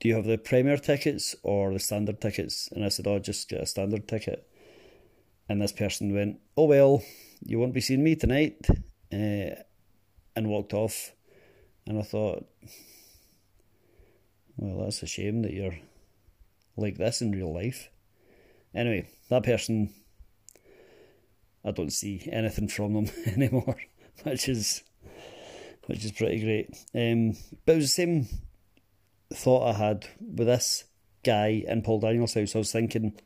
Do 0.00 0.08
you 0.08 0.14
have 0.14 0.26
the 0.26 0.38
Premier 0.38 0.76
tickets 0.76 1.34
or 1.42 1.72
the 1.72 1.78
standard 1.78 2.20
tickets? 2.20 2.68
And 2.72 2.84
I 2.84 2.88
said, 2.88 3.06
oh, 3.06 3.18
just 3.18 3.48
get 3.48 3.62
a 3.62 3.66
standard 3.66 4.06
ticket. 4.06 4.48
And 5.48 5.60
this 5.60 5.72
person 5.72 6.14
went, 6.14 6.38
oh, 6.56 6.66
well, 6.66 7.02
you 7.40 7.58
won't 7.58 7.74
be 7.74 7.80
seeing 7.80 8.04
me 8.04 8.14
tonight, 8.14 8.66
uh, 9.12 9.56
and 10.36 10.46
walked 10.48 10.74
off. 10.74 11.12
And 11.86 11.98
I 11.98 12.02
thought, 12.02 12.46
well, 14.56 14.84
that's 14.84 15.02
a 15.02 15.06
shame 15.06 15.42
that 15.42 15.52
you're 15.52 15.78
like 16.76 16.98
this 16.98 17.20
in 17.20 17.32
real 17.32 17.52
life. 17.52 17.88
Anyway, 18.74 19.08
that 19.30 19.44
person, 19.44 19.92
I 21.64 21.70
don't 21.70 21.92
see 21.92 22.28
anything 22.30 22.68
from 22.68 22.92
them 22.92 23.10
anymore, 23.26 23.76
which 24.24 24.48
is 24.48 24.82
which 25.86 26.04
is 26.04 26.12
pretty 26.12 26.40
great. 26.40 26.68
Um, 26.94 27.32
but 27.64 27.72
it 27.72 27.76
was 27.76 27.86
the 27.86 27.88
same 27.88 28.28
thought 29.32 29.68
I 29.68 29.78
had 29.78 30.06
with 30.20 30.46
this 30.46 30.84
guy 31.24 31.64
in 31.66 31.82
Paul 31.82 32.00
Daniels' 32.00 32.34
house, 32.34 32.54
I 32.54 32.58
was 32.58 32.72
thinking, 32.72 33.18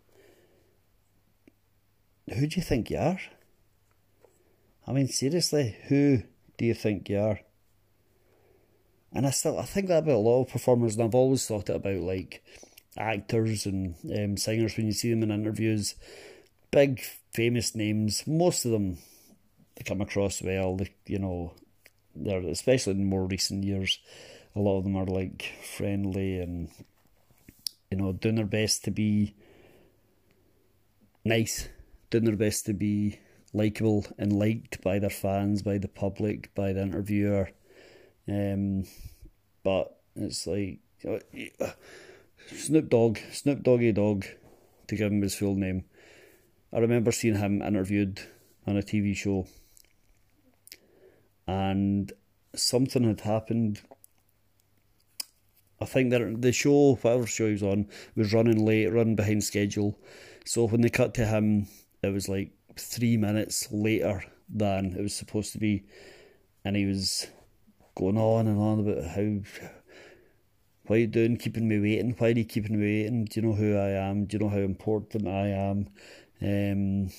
who 2.33 2.47
do 2.47 2.57
you 2.57 2.63
think 2.63 2.91
you 2.91 2.99
are? 2.99 3.21
I 4.87 4.93
mean, 4.93 5.09
seriously, 5.09 5.77
who 5.89 6.23
do 6.59 6.65
you 6.65 6.75
think 6.75 7.09
you 7.09 7.19
are? 7.19 7.41
And 9.13 9.27
I 9.27 9.31
still, 9.31 9.59
I 9.59 9.65
think 9.65 9.89
that 9.89 10.05
about 10.05 10.15
a 10.15 10.19
lot 10.19 10.43
of 10.43 10.49
performers, 10.49 10.95
and 10.95 11.05
I've 11.05 11.15
always 11.15 11.47
thought 11.47 11.69
it 11.69 11.77
about 11.77 12.01
like 12.01 12.43
actors 12.97 13.67
and 13.67 13.95
um, 14.17 14.37
singers 14.37 14.77
when 14.77 14.87
you 14.87 14.93
see 14.93 15.11
them 15.11 15.23
in 15.23 15.31
interviews. 15.31 15.95
Big 16.71 17.03
famous 17.33 17.75
names, 17.75 18.27
most 18.27 18.65
of 18.65 18.73
them 18.73 18.99
they 19.77 19.85
come 19.85 20.01
across 20.01 20.43
well. 20.43 20.77
They, 20.77 20.95
you 21.07 21.19
know, 21.19 21.55
they're 22.15 22.41
especially 22.41 22.95
in 22.95 23.05
more 23.05 23.27
recent 23.27 23.65
years 23.65 23.99
a 24.55 24.61
lot 24.61 24.79
of 24.79 24.85
them 24.85 24.97
are 24.97 25.07
like 25.07 25.55
friendly 25.65 26.39
and 26.39 26.69
you 27.91 27.97
know 27.97 28.13
doing 28.13 28.37
their 28.37 28.45
best 28.45 28.85
to 28.85 28.91
be 28.91 29.35
nice, 31.25 31.69
doing 32.11 32.25
their 32.25 32.37
best 32.37 32.67
to 32.67 32.73
be 32.73 33.19
likable 33.53 34.07
and 34.19 34.33
liked 34.33 34.83
by 34.83 34.99
their 34.99 35.11
fans, 35.11 35.63
by 35.63 35.79
the 35.79 35.89
public, 35.89 36.55
by 36.55 36.73
the 36.73 36.83
interviewer. 36.83 37.51
Um, 38.29 38.85
but 39.63 39.97
it's 40.17 40.47
like 40.47 40.81
uh, 41.09 41.71
Snoop 42.55 42.89
Dogg, 42.89 43.19
Snoop 43.33 43.63
Doggy 43.63 43.93
Dogg, 43.93 44.25
to 44.89 44.97
give 44.97 45.13
him 45.13 45.23
his 45.23 45.35
full 45.35 45.55
name. 45.55 45.85
I 46.73 46.79
remember 46.79 47.13
seeing 47.13 47.37
him 47.37 47.63
interviewed 47.63 48.21
on 48.67 48.77
a 48.77 48.83
TV 48.83 49.15
show, 49.15 49.47
and 51.47 52.13
something 52.55 53.05
had 53.05 53.21
happened 53.21 53.83
I 55.83 55.85
think 55.85 56.11
that 56.11 56.43
the 56.43 56.53
show, 56.53 56.95
whatever 56.97 57.27
show 57.27 57.47
he 57.47 57.53
was 57.53 57.63
on, 57.63 57.89
was 58.15 58.33
running 58.33 58.65
late, 58.65 58.93
running 58.93 59.17
behind 59.17 59.45
schedule. 59.45 59.99
So 60.45 60.67
when 60.67 60.81
they 60.81 60.89
cut 60.89 61.15
to 61.15 61.27
him, 61.27 61.67
it 62.03 62.13
was 62.13 62.29
like 62.29 62.53
three 62.77 63.17
minutes 63.17 63.69
later 63.71 64.25
than 64.49 64.95
it 64.97 65.03
was 65.03 65.15
supposed 65.15 65.53
to 65.53 65.59
be, 65.59 65.85
and 66.65 66.77
he 66.77 66.87
was 66.87 67.27
going 67.95 68.17
on 68.17 68.47
and 68.47 68.59
on 68.59 68.81
about 68.81 69.05
how. 69.05 69.41
What 70.87 70.97
are 70.97 71.01
you 71.01 71.07
doing, 71.07 71.37
keeping 71.37 71.69
me 71.69 71.79
waiting? 71.79 72.17
Why 72.19 72.29
are 72.29 72.31
you 72.31 72.45
keeping 72.45 72.79
me 72.79 72.85
waiting? 72.85 73.25
Do 73.27 73.41
you 73.41 73.47
know 73.47 73.55
who 73.55 73.77
I 73.77 73.91
am? 73.91 74.25
Do 74.25 74.37
you 74.37 74.43
know 74.43 74.49
how 74.49 74.59
important 74.59 75.29
I 75.29 75.47
am? 75.47 75.89
Um, 76.43 77.11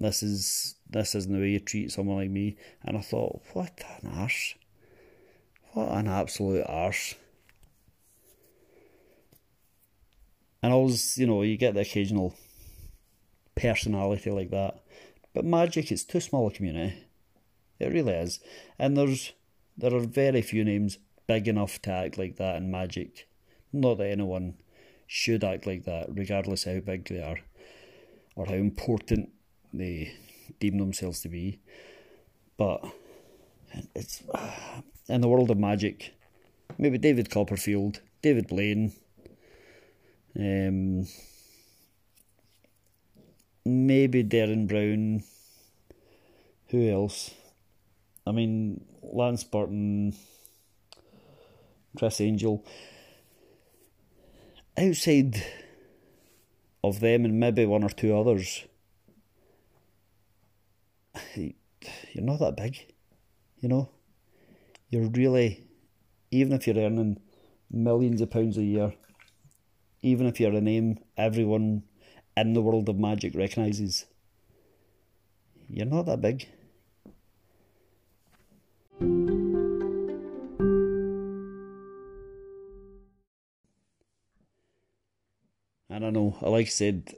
this 0.00 0.22
is 0.22 0.76
this 0.88 1.14
isn't 1.14 1.32
the 1.32 1.38
way 1.38 1.50
you 1.50 1.60
treat 1.60 1.92
someone 1.92 2.16
like 2.16 2.30
me. 2.30 2.56
And 2.82 2.96
I 2.96 3.02
thought, 3.02 3.42
what 3.52 3.78
an 4.02 4.10
arse! 4.10 4.54
What 5.72 5.90
an 5.90 6.08
absolute 6.08 6.64
arse! 6.66 7.14
And 10.64 10.72
always, 10.72 11.18
you 11.18 11.26
know, 11.26 11.42
you 11.42 11.58
get 11.58 11.74
the 11.74 11.82
occasional 11.82 12.34
personality 13.54 14.30
like 14.30 14.48
that. 14.48 14.80
But 15.34 15.44
Magic, 15.44 15.92
it's 15.92 16.04
too 16.04 16.20
small 16.20 16.48
a 16.48 16.50
community. 16.50 17.04
It 17.78 17.92
really 17.92 18.14
is. 18.14 18.40
And 18.78 18.96
there's 18.96 19.34
there 19.76 19.94
are 19.94 20.00
very 20.00 20.40
few 20.40 20.64
names 20.64 20.96
big 21.26 21.48
enough 21.48 21.82
to 21.82 21.90
act 21.90 22.16
like 22.16 22.36
that 22.36 22.56
in 22.56 22.70
Magic. 22.70 23.28
Not 23.74 23.98
that 23.98 24.08
anyone 24.08 24.54
should 25.06 25.44
act 25.44 25.66
like 25.66 25.84
that, 25.84 26.06
regardless 26.08 26.64
how 26.64 26.80
big 26.80 27.08
they 27.08 27.20
are 27.20 27.40
or 28.34 28.46
how 28.46 28.54
important 28.54 29.32
they 29.74 30.14
deem 30.60 30.78
themselves 30.78 31.20
to 31.20 31.28
be. 31.28 31.60
But 32.56 32.82
it's 33.94 34.22
in 35.10 35.20
the 35.20 35.28
world 35.28 35.50
of 35.50 35.58
Magic, 35.58 36.14
maybe 36.78 36.96
David 36.96 37.28
Copperfield, 37.28 38.00
David 38.22 38.48
Blaine, 38.48 38.94
um, 40.38 41.06
maybe 43.64 44.24
Derren 44.24 44.66
Brown. 44.66 45.22
Who 46.68 46.90
else? 46.90 47.30
I 48.26 48.32
mean, 48.32 48.84
Lance 49.02 49.44
Burton, 49.44 50.14
Criss 51.96 52.20
Angel. 52.20 52.64
Outside 54.76 55.44
of 56.82 57.00
them 57.00 57.24
and 57.24 57.38
maybe 57.38 57.64
one 57.64 57.84
or 57.84 57.90
two 57.90 58.16
others, 58.16 58.64
you're 61.36 62.24
not 62.24 62.40
that 62.40 62.56
big, 62.56 62.92
you 63.60 63.68
know. 63.68 63.88
You're 64.90 65.08
really, 65.10 65.66
even 66.30 66.52
if 66.52 66.66
you're 66.66 66.76
earning 66.76 67.20
millions 67.70 68.20
of 68.20 68.30
pounds 68.30 68.58
a 68.58 68.62
year, 68.62 68.94
even 70.04 70.26
if 70.26 70.38
you're 70.38 70.52
a 70.52 70.60
name 70.60 70.98
everyone 71.16 71.82
in 72.36 72.52
the 72.52 72.60
world 72.60 72.90
of 72.90 72.98
magic 72.98 73.34
recognises, 73.34 74.04
you're 75.66 75.86
not 75.86 76.04
that 76.04 76.20
big. 76.20 76.46
I 85.90 85.98
know, 85.98 86.36
I 86.42 86.48
like 86.50 86.66
I 86.66 86.70
said, 86.70 87.14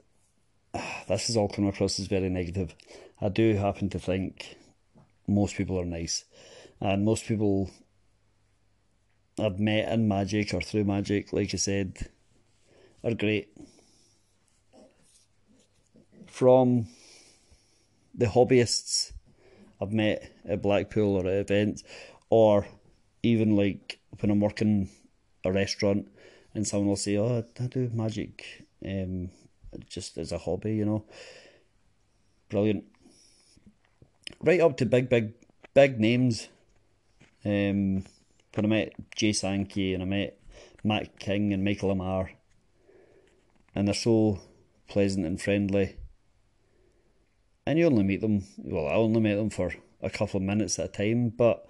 this 1.09 1.29
is 1.29 1.35
all 1.35 1.49
coming 1.49 1.69
across 1.69 1.99
as 1.99 2.07
very 2.07 2.29
negative. 2.29 2.73
I 3.19 3.27
do 3.27 3.55
happen 3.55 3.89
to 3.89 3.99
think 3.99 4.55
most 5.27 5.57
people 5.57 5.77
are 5.77 5.85
nice, 5.85 6.23
and 6.79 7.03
most 7.03 7.25
people 7.25 7.69
I've 9.37 9.59
met 9.59 9.91
in 9.91 10.07
magic 10.07 10.53
or 10.53 10.61
through 10.61 10.85
magic, 10.85 11.33
like 11.33 11.53
I 11.53 11.57
said, 11.57 12.09
are 13.07 13.13
great. 13.13 13.47
From 16.25 16.87
the 18.13 18.25
hobbyists 18.25 19.13
I've 19.81 19.93
met 19.93 20.29
at 20.45 20.61
Blackpool 20.61 21.15
or 21.15 21.21
at 21.21 21.39
events, 21.39 21.83
or 22.29 22.67
even 23.23 23.55
like 23.55 23.99
when 24.19 24.29
I'm 24.29 24.41
working 24.41 24.89
a 25.45 25.51
restaurant 25.51 26.09
and 26.53 26.67
someone 26.67 26.89
will 26.89 26.95
say, 26.97 27.15
"Oh, 27.17 27.45
I 27.59 27.67
do 27.67 27.89
magic, 27.93 28.65
um, 28.85 29.29
just 29.87 30.17
as 30.17 30.33
a 30.33 30.37
hobby," 30.37 30.75
you 30.75 30.85
know. 30.85 31.05
Brilliant. 32.49 32.83
Right 34.41 34.59
up 34.59 34.75
to 34.77 34.85
big, 34.85 35.07
big, 35.07 35.33
big 35.73 35.99
names. 35.99 36.49
Um, 37.45 38.03
when 38.53 38.65
I 38.65 38.67
met 38.67 38.93
Jay 39.15 39.31
Sankey 39.31 39.93
and 39.93 40.03
I 40.03 40.05
met 40.05 40.39
Matt 40.83 41.19
King 41.19 41.53
and 41.53 41.63
Michael 41.63 41.95
Ammar, 41.95 42.31
and 43.75 43.87
they're 43.87 43.95
so 43.95 44.39
pleasant 44.87 45.25
and 45.25 45.41
friendly. 45.41 45.97
And 47.65 47.77
you 47.77 47.85
only 47.85 48.03
meet 48.03 48.21
them, 48.21 48.45
well, 48.57 48.87
I 48.87 48.93
only 48.93 49.19
met 49.19 49.35
them 49.35 49.49
for 49.49 49.73
a 50.01 50.09
couple 50.09 50.37
of 50.37 50.43
minutes 50.43 50.79
at 50.79 50.85
a 50.85 50.87
time, 50.87 51.29
but 51.29 51.67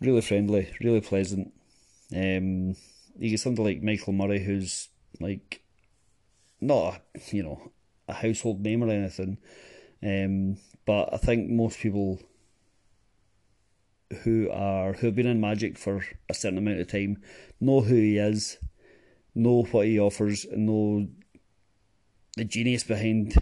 really 0.00 0.20
friendly, 0.20 0.72
really 0.80 1.00
pleasant. 1.00 1.52
Um, 2.14 2.76
you 3.18 3.30
get 3.30 3.40
somebody 3.40 3.74
like 3.74 3.82
Michael 3.82 4.12
Murray, 4.12 4.42
who's 4.42 4.88
like 5.20 5.62
not 6.60 7.00
a 7.14 7.20
you 7.34 7.42
know 7.42 7.70
a 8.08 8.14
household 8.14 8.60
name 8.60 8.82
or 8.82 8.90
anything, 8.90 9.38
um, 10.02 10.56
but 10.86 11.12
I 11.12 11.16
think 11.18 11.50
most 11.50 11.78
people 11.78 12.20
who 14.22 14.50
are 14.50 14.94
who 14.94 15.06
have 15.06 15.16
been 15.16 15.26
in 15.26 15.40
Magic 15.40 15.78
for 15.78 16.04
a 16.28 16.34
certain 16.34 16.58
amount 16.58 16.80
of 16.80 16.88
time 16.88 17.22
know 17.60 17.80
who 17.80 17.94
he 17.94 18.18
is, 18.18 18.58
know 19.34 19.62
what 19.62 19.86
he 19.86 19.98
offers, 19.98 20.46
know 20.50 21.08
the 22.36 22.44
genius 22.44 22.84
behind 22.84 23.34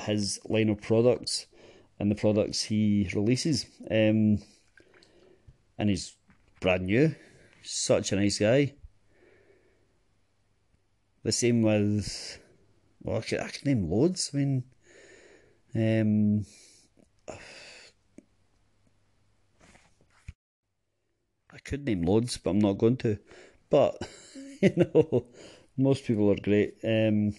his 0.00 0.40
line 0.46 0.68
of 0.68 0.80
products 0.80 1.46
and 1.98 2.10
the 2.10 2.14
products 2.14 2.62
he 2.62 3.08
releases. 3.14 3.66
Um, 3.90 4.38
and 5.78 5.90
he's 5.90 6.16
brand 6.60 6.86
new. 6.86 7.14
Such 7.62 8.12
a 8.12 8.16
nice 8.16 8.38
guy. 8.38 8.74
The 11.22 11.32
same 11.32 11.62
with, 11.62 12.38
well, 13.02 13.18
I 13.18 13.20
could, 13.22 13.40
I 13.40 13.48
could 13.48 13.66
name 13.66 13.88
loads. 13.90 14.30
I 14.34 14.36
mean, 14.36 14.64
um, 15.74 16.44
I 21.50 21.58
could 21.64 21.86
name 21.86 22.02
loads, 22.02 22.36
but 22.36 22.50
I'm 22.50 22.58
not 22.58 22.78
going 22.78 22.98
to. 22.98 23.18
But 23.70 23.96
you 24.76 24.76
know, 24.76 25.26
most 25.76 26.04
people 26.04 26.30
are 26.30 26.40
great. 26.40 26.76
Um, 26.82 27.34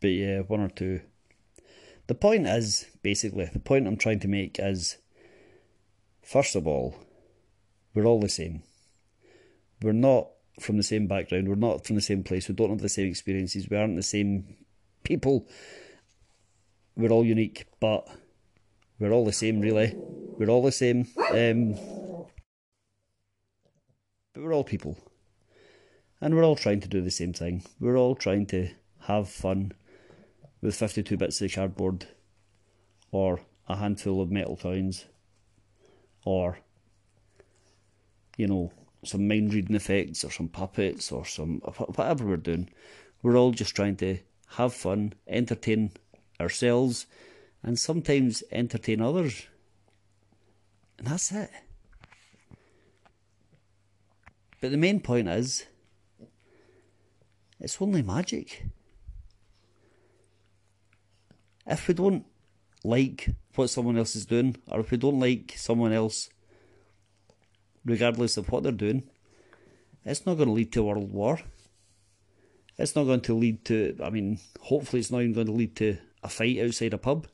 but 0.00 0.08
yeah, 0.08 0.40
one 0.40 0.60
or 0.60 0.68
two. 0.68 1.02
The 2.06 2.14
point 2.14 2.46
is 2.46 2.86
basically 3.02 3.44
the 3.52 3.58
point 3.58 3.86
I'm 3.86 3.98
trying 3.98 4.20
to 4.20 4.28
make 4.28 4.58
is, 4.58 4.96
first 6.22 6.56
of 6.56 6.66
all, 6.66 6.96
we're 7.94 8.06
all 8.06 8.20
the 8.20 8.28
same. 8.28 8.62
We're 9.82 9.92
not 9.92 10.28
from 10.60 10.78
the 10.78 10.82
same 10.82 11.06
background. 11.06 11.48
We're 11.48 11.56
not 11.56 11.86
from 11.86 11.96
the 11.96 12.02
same 12.02 12.22
place. 12.22 12.48
We 12.48 12.54
don't 12.54 12.70
have 12.70 12.80
the 12.80 12.88
same 12.88 13.08
experiences. 13.08 13.68
We 13.68 13.76
aren't 13.76 13.96
the 13.96 14.02
same 14.02 14.56
people. 15.04 15.46
We're 16.96 17.10
all 17.10 17.24
unique, 17.24 17.66
but 17.80 18.08
we're 18.98 19.12
all 19.12 19.26
the 19.26 19.32
same, 19.32 19.60
really. 19.60 19.94
We're 19.94 20.48
all 20.48 20.62
the 20.62 20.72
same. 20.72 21.06
Um, 21.30 21.74
but 24.32 24.42
we're 24.42 24.54
all 24.54 24.64
people. 24.64 24.96
And 26.20 26.34
we're 26.34 26.44
all 26.44 26.56
trying 26.56 26.80
to 26.80 26.88
do 26.88 27.02
the 27.02 27.10
same 27.10 27.32
thing. 27.32 27.62
We're 27.78 27.98
all 27.98 28.14
trying 28.14 28.46
to 28.46 28.70
have 29.00 29.28
fun 29.28 29.72
with 30.62 30.74
52 30.74 31.16
bits 31.16 31.40
of 31.42 31.52
cardboard, 31.52 32.06
or 33.10 33.40
a 33.68 33.76
handful 33.76 34.20
of 34.20 34.30
metal 34.30 34.56
coins, 34.56 35.04
or, 36.24 36.58
you 38.36 38.46
know, 38.46 38.72
some 39.04 39.28
mind 39.28 39.52
reading 39.52 39.76
effects, 39.76 40.24
or 40.24 40.30
some 40.30 40.48
puppets, 40.48 41.12
or 41.12 41.24
some 41.24 41.58
whatever 41.58 42.24
we're 42.24 42.36
doing. 42.36 42.70
We're 43.22 43.36
all 43.36 43.52
just 43.52 43.76
trying 43.76 43.96
to 43.96 44.18
have 44.56 44.72
fun, 44.72 45.12
entertain 45.28 45.92
ourselves, 46.40 47.06
and 47.62 47.78
sometimes 47.78 48.42
entertain 48.50 49.00
others. 49.00 49.46
And 50.98 51.06
that's 51.08 51.30
it. 51.30 51.50
But 54.60 54.70
the 54.70 54.76
main 54.76 55.00
point 55.00 55.28
is, 55.28 55.66
it's 57.66 57.82
only 57.82 58.00
magic. 58.00 58.64
If 61.66 61.88
we 61.88 61.94
don't 61.94 62.24
like 62.84 63.30
what 63.56 63.70
someone 63.70 63.98
else 63.98 64.14
is 64.14 64.24
doing, 64.24 64.54
or 64.70 64.78
if 64.78 64.92
we 64.92 64.98
don't 64.98 65.18
like 65.18 65.54
someone 65.56 65.92
else, 65.92 66.30
regardless 67.84 68.36
of 68.36 68.48
what 68.50 68.62
they're 68.62 68.70
doing, 68.70 69.02
it's 70.04 70.24
not 70.24 70.36
going 70.36 70.48
to 70.48 70.52
lead 70.52 70.70
to 70.74 70.82
a 70.82 70.84
world 70.84 71.12
war. 71.12 71.40
It's 72.78 72.94
not 72.94 73.02
going 73.02 73.22
to 73.22 73.34
lead 73.34 73.64
to, 73.64 73.98
I 74.00 74.10
mean, 74.10 74.38
hopefully, 74.60 75.00
it's 75.00 75.10
not 75.10 75.22
even 75.22 75.32
going 75.32 75.48
to 75.48 75.52
lead 75.52 75.74
to 75.76 75.98
a 76.22 76.28
fight 76.28 76.60
outside 76.60 76.94
a 76.94 76.98
pub. 76.98 77.26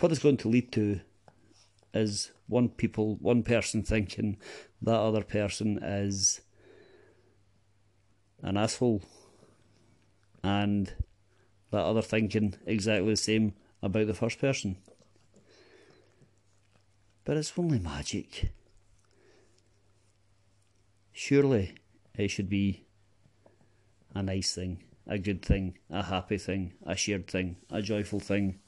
What 0.00 0.10
it's 0.10 0.20
going 0.20 0.38
to 0.38 0.48
lead 0.48 0.72
to 0.72 0.98
is 1.94 2.32
one 2.48 2.70
people, 2.70 3.18
one 3.20 3.44
person 3.44 3.84
thinking 3.84 4.36
that 4.82 4.98
other 4.98 5.22
person 5.22 5.78
is 5.80 6.40
an 8.42 8.56
asshole, 8.56 9.02
and 10.42 10.94
that 11.70 11.84
other 11.84 12.02
thinking 12.02 12.54
exactly 12.66 13.10
the 13.10 13.16
same 13.16 13.54
about 13.82 14.06
the 14.06 14.14
first 14.14 14.38
person. 14.38 14.76
But 17.24 17.36
it's 17.36 17.52
only 17.56 17.78
magic. 17.78 18.50
Surely 21.12 21.74
it 22.16 22.28
should 22.28 22.48
be 22.48 22.84
a 24.14 24.22
nice 24.22 24.54
thing, 24.54 24.82
a 25.06 25.18
good 25.18 25.44
thing, 25.44 25.78
a 25.90 26.02
happy 26.02 26.38
thing, 26.38 26.72
a 26.84 26.96
shared 26.96 27.28
thing, 27.28 27.56
a 27.70 27.82
joyful 27.82 28.20
thing. 28.20 28.58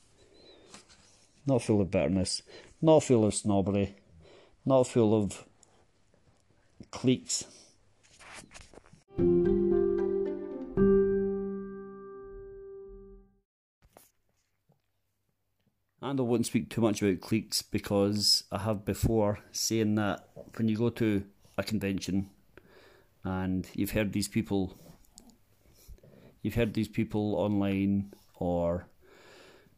Not 1.46 1.62
full 1.62 1.80
of 1.80 1.90
bitterness, 1.90 2.42
not 2.80 3.02
full 3.02 3.24
of 3.24 3.34
snobbery, 3.34 3.96
not 4.64 4.86
full 4.86 5.20
of 5.20 5.44
cliques. 6.90 7.44
And 16.02 16.18
I 16.18 16.22
won't 16.24 16.46
speak 16.46 16.68
too 16.68 16.80
much 16.80 17.00
about 17.00 17.20
cliques 17.20 17.62
because 17.62 18.42
I 18.50 18.58
have 18.58 18.84
before 18.84 19.38
saying 19.52 19.94
that 19.94 20.28
when 20.56 20.66
you 20.66 20.76
go 20.76 20.90
to 20.90 21.22
a 21.56 21.62
convention 21.62 22.28
and 23.22 23.68
you've 23.72 23.92
heard 23.92 24.12
these 24.12 24.26
people 24.26 24.76
you've 26.42 26.56
heard 26.56 26.74
these 26.74 26.88
people 26.88 27.36
online 27.36 28.12
or 28.34 28.88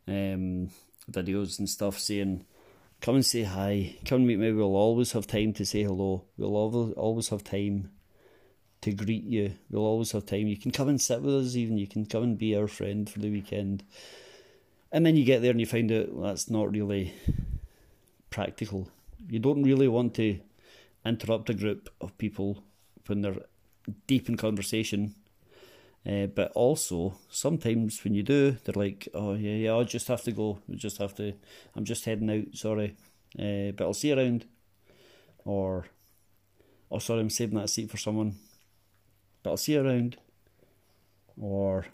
um, 0.09 0.71
videos 1.11 1.59
and 1.59 1.69
stuff 1.69 1.99
saying 1.99 2.47
come 3.03 3.17
and 3.17 3.27
say 3.27 3.43
hi, 3.43 3.97
come 4.07 4.21
and 4.21 4.27
meet 4.27 4.39
me, 4.39 4.51
we'll 4.51 4.77
always 4.77 5.13
have 5.13 5.27
time 5.27 5.53
to 5.53 5.67
say 5.67 5.83
hello, 5.83 6.25
we'll 6.39 6.57
always 6.97 7.29
have 7.29 7.45
time 7.45 7.91
to 8.81 8.93
greet 8.93 9.25
you, 9.25 9.53
we'll 9.69 9.85
always 9.85 10.13
have 10.13 10.25
time, 10.25 10.47
you 10.47 10.57
can 10.57 10.71
come 10.71 10.89
and 10.89 10.99
sit 10.99 11.21
with 11.21 11.35
us 11.35 11.55
even, 11.55 11.77
you 11.77 11.87
can 11.87 12.07
come 12.07 12.23
and 12.23 12.39
be 12.39 12.57
our 12.57 12.67
friend 12.67 13.11
for 13.11 13.19
the 13.19 13.31
weekend 13.31 13.85
and 14.95 15.05
then 15.05 15.17
you 15.17 15.25
get 15.25 15.43
there 15.43 15.51
and 15.51 15.59
you 15.59 15.67
find 15.67 15.91
out 15.91 16.13
well, 16.13 16.29
that's 16.29 16.49
not 16.49 16.71
really 16.71 17.13
practical. 18.31 18.89
You 19.29 19.41
don't 19.41 19.65
really 19.65 19.89
want 19.89 20.15
to 20.15 20.39
interrupt 21.05 21.51
a 21.51 21.55
group 21.55 21.91
of 22.01 22.17
people 22.17 22.63
when 23.07 23.21
they're 23.21 23.43
deep 24.07 24.29
in 24.29 24.37
conversation. 24.37 25.17
Uh, 26.09 26.27
but 26.27 26.53
also, 26.53 27.17
sometimes 27.29 28.05
when 28.05 28.15
you 28.15 28.23
do, 28.23 28.53
they're 28.53 28.81
like, 28.81 29.09
"Oh 29.15 29.35
yeah, 29.35 29.57
yeah, 29.57 29.75
I 29.75 29.83
just 29.83 30.07
have 30.07 30.23
to 30.23 30.33
go. 30.33 30.61
I 30.71 30.77
just 30.77 30.99
have 30.99 31.15
to. 31.17 31.33
I'm 31.75 31.85
just 31.85 32.05
heading 32.05 32.31
out. 32.31 32.57
Sorry, 32.57 32.95
uh, 33.37 33.73
but 33.73 33.81
I'll 33.81 33.95
see 33.95 34.09
you 34.09 34.19
around." 34.19 34.45
Or, 35.45 35.87
"Oh, 36.91 37.01
sorry, 37.01 37.21
I'm 37.21 37.31
saving 37.31 37.59
that 37.59 37.71
seat 37.71 37.91
for 37.91 37.97
someone, 37.97 38.37
but 39.43 39.51
I'll 39.51 39.57
see 39.57 39.73
you 39.73 39.85
around." 39.85 40.19
Or, 41.41 41.87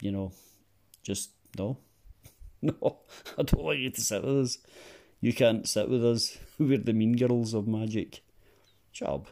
you 0.00 0.10
know, 0.10 0.32
just 1.02 1.35
no, 1.56 1.78
no, 2.62 2.98
I 3.38 3.42
don't 3.42 3.62
want 3.62 3.78
you 3.78 3.90
to 3.90 4.00
sit 4.00 4.24
with 4.24 4.38
us. 4.38 4.58
You 5.20 5.32
can't 5.32 5.68
sit 5.68 5.88
with 5.88 6.04
us. 6.04 6.38
We're 6.58 6.78
the 6.78 6.92
mean 6.92 7.16
girls 7.16 7.54
of 7.54 7.66
magic. 7.66 8.22
Job. 8.92 9.28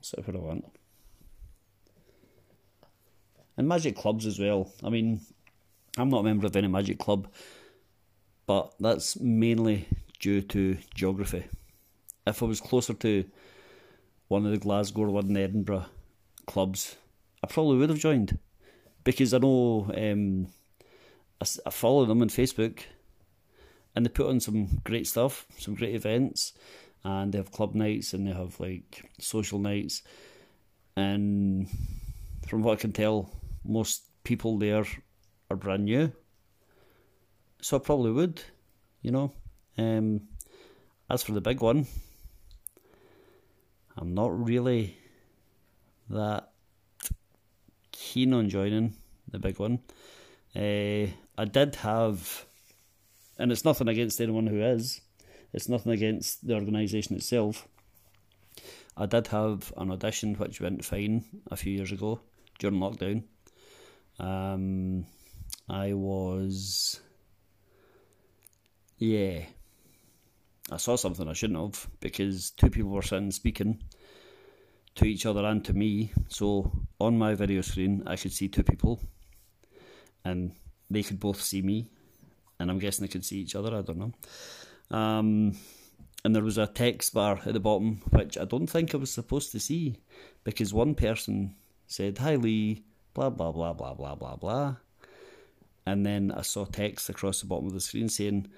Sit 0.00 0.26
where 0.26 0.36
I 0.36 0.40
want. 0.40 0.64
And 3.56 3.68
magic 3.68 3.96
clubs 3.96 4.26
as 4.26 4.38
well. 4.38 4.72
I 4.82 4.88
mean, 4.88 5.20
I'm 5.98 6.08
not 6.08 6.20
a 6.20 6.24
member 6.24 6.46
of 6.46 6.56
any 6.56 6.68
magic 6.68 6.98
club, 6.98 7.28
but 8.46 8.74
that's 8.80 9.20
mainly 9.20 9.86
due 10.18 10.40
to 10.42 10.78
geography. 10.94 11.44
If 12.26 12.42
I 12.42 12.46
was 12.46 12.60
closer 12.60 12.94
to 12.94 13.24
one 14.28 14.46
of 14.46 14.52
the 14.52 14.58
Glasgow 14.58 15.02
or 15.02 15.10
one 15.10 15.28
in 15.28 15.36
Edinburgh 15.36 15.86
clubs, 16.46 16.96
I 17.42 17.46
probably 17.46 17.78
would 17.78 17.90
have 17.90 17.98
joined 17.98 18.38
because 19.04 19.34
I 19.34 19.38
know 19.38 19.90
um, 19.96 20.48
I, 21.40 21.46
I 21.66 21.70
follow 21.70 22.04
them 22.04 22.22
on 22.22 22.28
Facebook, 22.28 22.80
and 23.94 24.04
they 24.04 24.10
put 24.10 24.28
on 24.28 24.40
some 24.40 24.80
great 24.84 25.06
stuff, 25.06 25.46
some 25.58 25.74
great 25.74 25.94
events, 25.94 26.52
and 27.04 27.32
they 27.32 27.38
have 27.38 27.52
club 27.52 27.74
nights 27.74 28.12
and 28.12 28.26
they 28.26 28.32
have 28.32 28.60
like 28.60 29.10
social 29.18 29.58
nights. 29.58 30.02
And 30.96 31.68
from 32.46 32.62
what 32.62 32.78
I 32.78 32.80
can 32.80 32.92
tell, 32.92 33.30
most 33.64 34.02
people 34.24 34.58
there 34.58 34.84
are 35.50 35.56
brand 35.56 35.84
new. 35.84 36.12
So 37.62 37.76
I 37.76 37.80
probably 37.80 38.12
would, 38.12 38.42
you 39.02 39.10
know. 39.10 39.32
Um, 39.78 40.22
as 41.08 41.22
for 41.22 41.32
the 41.32 41.40
big 41.40 41.60
one, 41.60 41.86
I'm 43.96 44.14
not 44.14 44.46
really 44.46 44.96
that 46.10 46.50
keen 47.92 48.32
on 48.34 48.48
joining 48.48 48.94
the 49.30 49.38
big 49.38 49.58
one. 49.58 49.80
Uh, 50.54 51.06
I 51.40 51.46
did 51.46 51.76
have, 51.76 52.44
and 53.38 53.50
it's 53.50 53.64
nothing 53.64 53.88
against 53.88 54.20
anyone 54.20 54.46
who 54.46 54.60
is, 54.60 55.00
it's 55.54 55.70
nothing 55.70 55.92
against 55.92 56.46
the 56.46 56.52
organisation 56.52 57.16
itself. 57.16 57.66
I 58.94 59.06
did 59.06 59.28
have 59.28 59.72
an 59.78 59.90
audition 59.90 60.34
which 60.34 60.60
went 60.60 60.84
fine 60.84 61.24
a 61.50 61.56
few 61.56 61.72
years 61.72 61.92
ago 61.92 62.20
during 62.58 62.78
lockdown. 62.78 63.22
Um, 64.18 65.06
I 65.66 65.94
was, 65.94 67.00
yeah, 68.98 69.44
I 70.70 70.76
saw 70.76 70.96
something 70.96 71.26
I 71.26 71.32
shouldn't 71.32 71.58
have 71.58 71.88
because 72.00 72.50
two 72.50 72.68
people 72.68 72.90
were 72.90 73.00
sitting 73.00 73.30
speaking 73.30 73.82
to 74.96 75.06
each 75.06 75.24
other 75.24 75.46
and 75.46 75.64
to 75.64 75.72
me. 75.72 76.12
So 76.28 76.70
on 77.00 77.16
my 77.16 77.34
video 77.34 77.62
screen, 77.62 78.02
I 78.06 78.16
could 78.16 78.34
see 78.34 78.48
two 78.48 78.62
people, 78.62 79.00
and 80.22 80.52
they 80.90 81.02
could 81.02 81.20
both 81.20 81.40
see 81.40 81.62
me, 81.62 81.88
and 82.58 82.70
I'm 82.70 82.78
guessing 82.78 83.04
they 83.04 83.12
could 83.12 83.24
see 83.24 83.38
each 83.38 83.54
other. 83.54 83.76
I 83.76 83.82
don't 83.82 83.98
know. 83.98 84.12
Um, 84.96 85.56
and 86.24 86.34
there 86.34 86.42
was 86.42 86.58
a 86.58 86.66
text 86.66 87.14
bar 87.14 87.40
at 87.46 87.52
the 87.52 87.60
bottom, 87.60 88.02
which 88.10 88.36
I 88.36 88.44
don't 88.44 88.66
think 88.66 88.94
I 88.94 88.98
was 88.98 89.12
supposed 89.12 89.52
to 89.52 89.60
see, 89.60 89.96
because 90.44 90.74
one 90.74 90.94
person 90.94 91.54
said, 91.86 92.18
"Hi 92.18 92.36
Lee," 92.36 92.84
blah 93.14 93.30
blah 93.30 93.52
blah 93.52 93.72
blah 93.72 93.94
blah 93.94 94.14
blah 94.14 94.36
blah, 94.36 94.76
and 95.86 96.04
then 96.04 96.32
I 96.32 96.42
saw 96.42 96.64
text 96.64 97.08
across 97.08 97.40
the 97.40 97.46
bottom 97.46 97.66
of 97.66 97.72
the 97.72 97.80
screen 97.80 98.08
saying. 98.08 98.48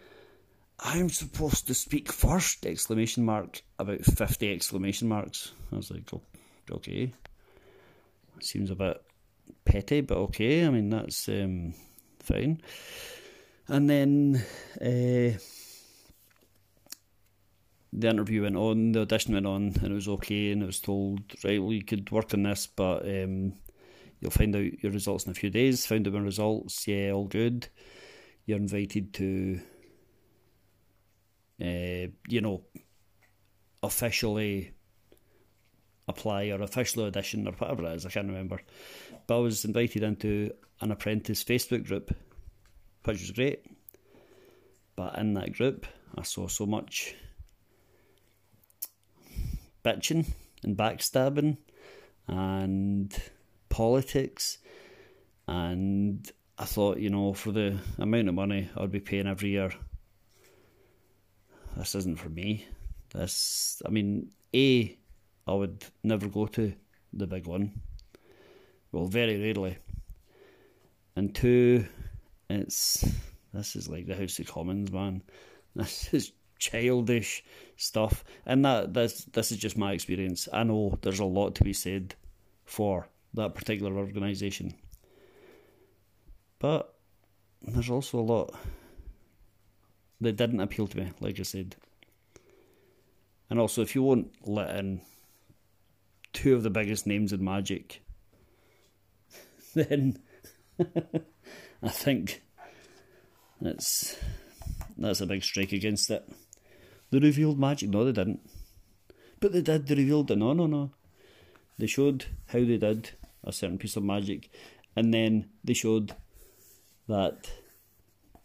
I'm 0.84 1.10
supposed 1.10 1.68
to 1.68 1.74
speak 1.74 2.10
first! 2.10 2.66
Exclamation 2.66 3.24
mark. 3.24 3.62
About 3.78 4.04
fifty 4.04 4.52
exclamation 4.52 5.06
marks. 5.06 5.52
I 5.70 5.76
was 5.76 5.92
like, 5.92 6.10
oh, 6.12 6.22
okay. 6.72 7.12
Seems 8.40 8.68
a 8.68 8.74
bit 8.74 9.00
petty, 9.64 10.00
but 10.00 10.16
okay. 10.16 10.66
I 10.66 10.70
mean, 10.70 10.90
that's 10.90 11.28
um, 11.28 11.74
fine. 12.22 12.60
And 13.68 13.88
then 13.88 14.44
uh, 14.80 15.38
the 17.92 18.08
interview 18.08 18.42
went 18.42 18.56
on, 18.56 18.92
the 18.92 19.02
audition 19.02 19.34
went 19.34 19.46
on, 19.46 19.74
and 19.80 19.92
it 19.92 19.92
was 19.92 20.08
okay. 20.08 20.52
And 20.52 20.62
it 20.62 20.66
was 20.66 20.80
told, 20.80 21.20
right, 21.44 21.62
well, 21.62 21.72
you 21.72 21.84
could 21.84 22.10
work 22.10 22.34
on 22.34 22.42
this, 22.42 22.66
but 22.66 23.02
um, 23.02 23.54
you'll 24.20 24.30
find 24.30 24.54
out 24.56 24.82
your 24.82 24.92
results 24.92 25.24
in 25.24 25.30
a 25.30 25.34
few 25.34 25.50
days. 25.50 25.86
Found 25.86 26.06
out 26.06 26.14
my 26.14 26.20
results, 26.20 26.86
yeah, 26.88 27.10
all 27.10 27.26
good. 27.26 27.68
You're 28.46 28.58
invited 28.58 29.14
to, 29.14 29.60
uh, 31.60 32.08
you 32.28 32.40
know, 32.40 32.62
officially 33.82 34.72
apply 36.08 36.48
or 36.50 36.62
officially 36.62 37.06
audition 37.06 37.46
or 37.46 37.52
whatever 37.52 37.84
it 37.84 37.96
is, 37.96 38.06
I 38.06 38.10
can't 38.10 38.28
remember. 38.28 38.60
But 39.26 39.36
I 39.36 39.40
was 39.40 39.64
invited 39.64 40.02
into 40.02 40.52
an 40.80 40.90
apprentice 40.90 41.44
Facebook 41.44 41.86
group, 41.86 42.14
which 43.04 43.20
was 43.20 43.30
great. 43.30 43.64
But 44.96 45.16
in 45.18 45.34
that 45.34 45.52
group, 45.52 45.86
I 46.16 46.22
saw 46.22 46.48
so 46.48 46.66
much 46.66 47.14
bitching 49.84 50.26
and 50.62 50.76
backstabbing 50.76 51.56
and 52.28 53.16
politics. 53.68 54.58
And 55.48 56.30
I 56.58 56.64
thought, 56.64 56.98
you 56.98 57.10
know, 57.10 57.32
for 57.32 57.52
the 57.52 57.78
amount 57.98 58.28
of 58.28 58.34
money 58.34 58.68
I'd 58.76 58.92
be 58.92 59.00
paying 59.00 59.26
every 59.26 59.50
year, 59.50 59.72
this 61.76 61.94
isn't 61.94 62.18
for 62.18 62.28
me. 62.28 62.66
This, 63.14 63.82
I 63.86 63.88
mean, 63.90 64.30
A, 64.54 64.96
I 65.46 65.54
would 65.54 65.84
never 66.02 66.28
go 66.28 66.46
to 66.46 66.72
the 67.12 67.26
big 67.26 67.46
one. 67.46 67.80
Well, 68.92 69.06
very 69.06 69.40
rarely. 69.40 69.78
And 71.16 71.34
two, 71.34 71.86
it's 72.48 73.04
this 73.52 73.76
is 73.76 73.88
like 73.88 74.06
the 74.06 74.16
House 74.16 74.38
of 74.38 74.46
Commons, 74.46 74.90
man. 74.90 75.22
This 75.74 76.12
is 76.12 76.32
childish 76.58 77.42
stuff, 77.76 78.24
and 78.44 78.64
that 78.64 78.92
this 78.92 79.24
this 79.32 79.50
is 79.52 79.58
just 79.58 79.78
my 79.78 79.92
experience. 79.92 80.48
I 80.52 80.64
know 80.64 80.98
there's 81.00 81.18
a 81.18 81.24
lot 81.24 81.54
to 81.56 81.64
be 81.64 81.72
said 81.72 82.14
for 82.66 83.08
that 83.34 83.54
particular 83.54 83.96
organisation, 83.96 84.74
but 86.58 86.94
there's 87.62 87.88
also 87.88 88.18
a 88.18 88.20
lot 88.20 88.54
that 90.20 90.36
didn't 90.36 90.60
appeal 90.60 90.86
to 90.86 90.98
me, 90.98 91.12
like 91.20 91.40
I 91.40 91.42
said. 91.42 91.74
And 93.48 93.58
also, 93.58 93.82
if 93.82 93.94
you 93.94 94.02
won't 94.02 94.32
let 94.46 94.76
in 94.76 95.00
two 96.32 96.54
of 96.54 96.62
the 96.62 96.70
biggest 96.70 97.06
names 97.06 97.32
in 97.32 97.44
Magic, 97.44 98.02
then 99.74 100.18
I 101.82 101.88
think 101.88 102.42
that's 103.60 104.16
that's 104.96 105.20
a 105.20 105.26
big 105.26 105.42
strike 105.42 105.72
against 105.72 106.10
it. 106.10 106.28
They 107.10 107.18
revealed 107.18 107.58
magic. 107.58 107.90
No, 107.90 108.04
they 108.04 108.12
didn't. 108.12 108.40
But 109.40 109.52
they 109.52 109.60
did. 109.60 109.86
They 109.86 109.94
revealed 109.94 110.30
it. 110.30 110.38
No, 110.38 110.52
no, 110.52 110.66
no. 110.66 110.90
They 111.78 111.86
showed 111.86 112.26
how 112.46 112.60
they 112.60 112.78
did 112.78 113.10
a 113.44 113.52
certain 113.52 113.78
piece 113.78 113.96
of 113.96 114.04
magic, 114.04 114.50
and 114.96 115.12
then 115.12 115.48
they 115.64 115.74
showed 115.74 116.14
that 117.08 117.50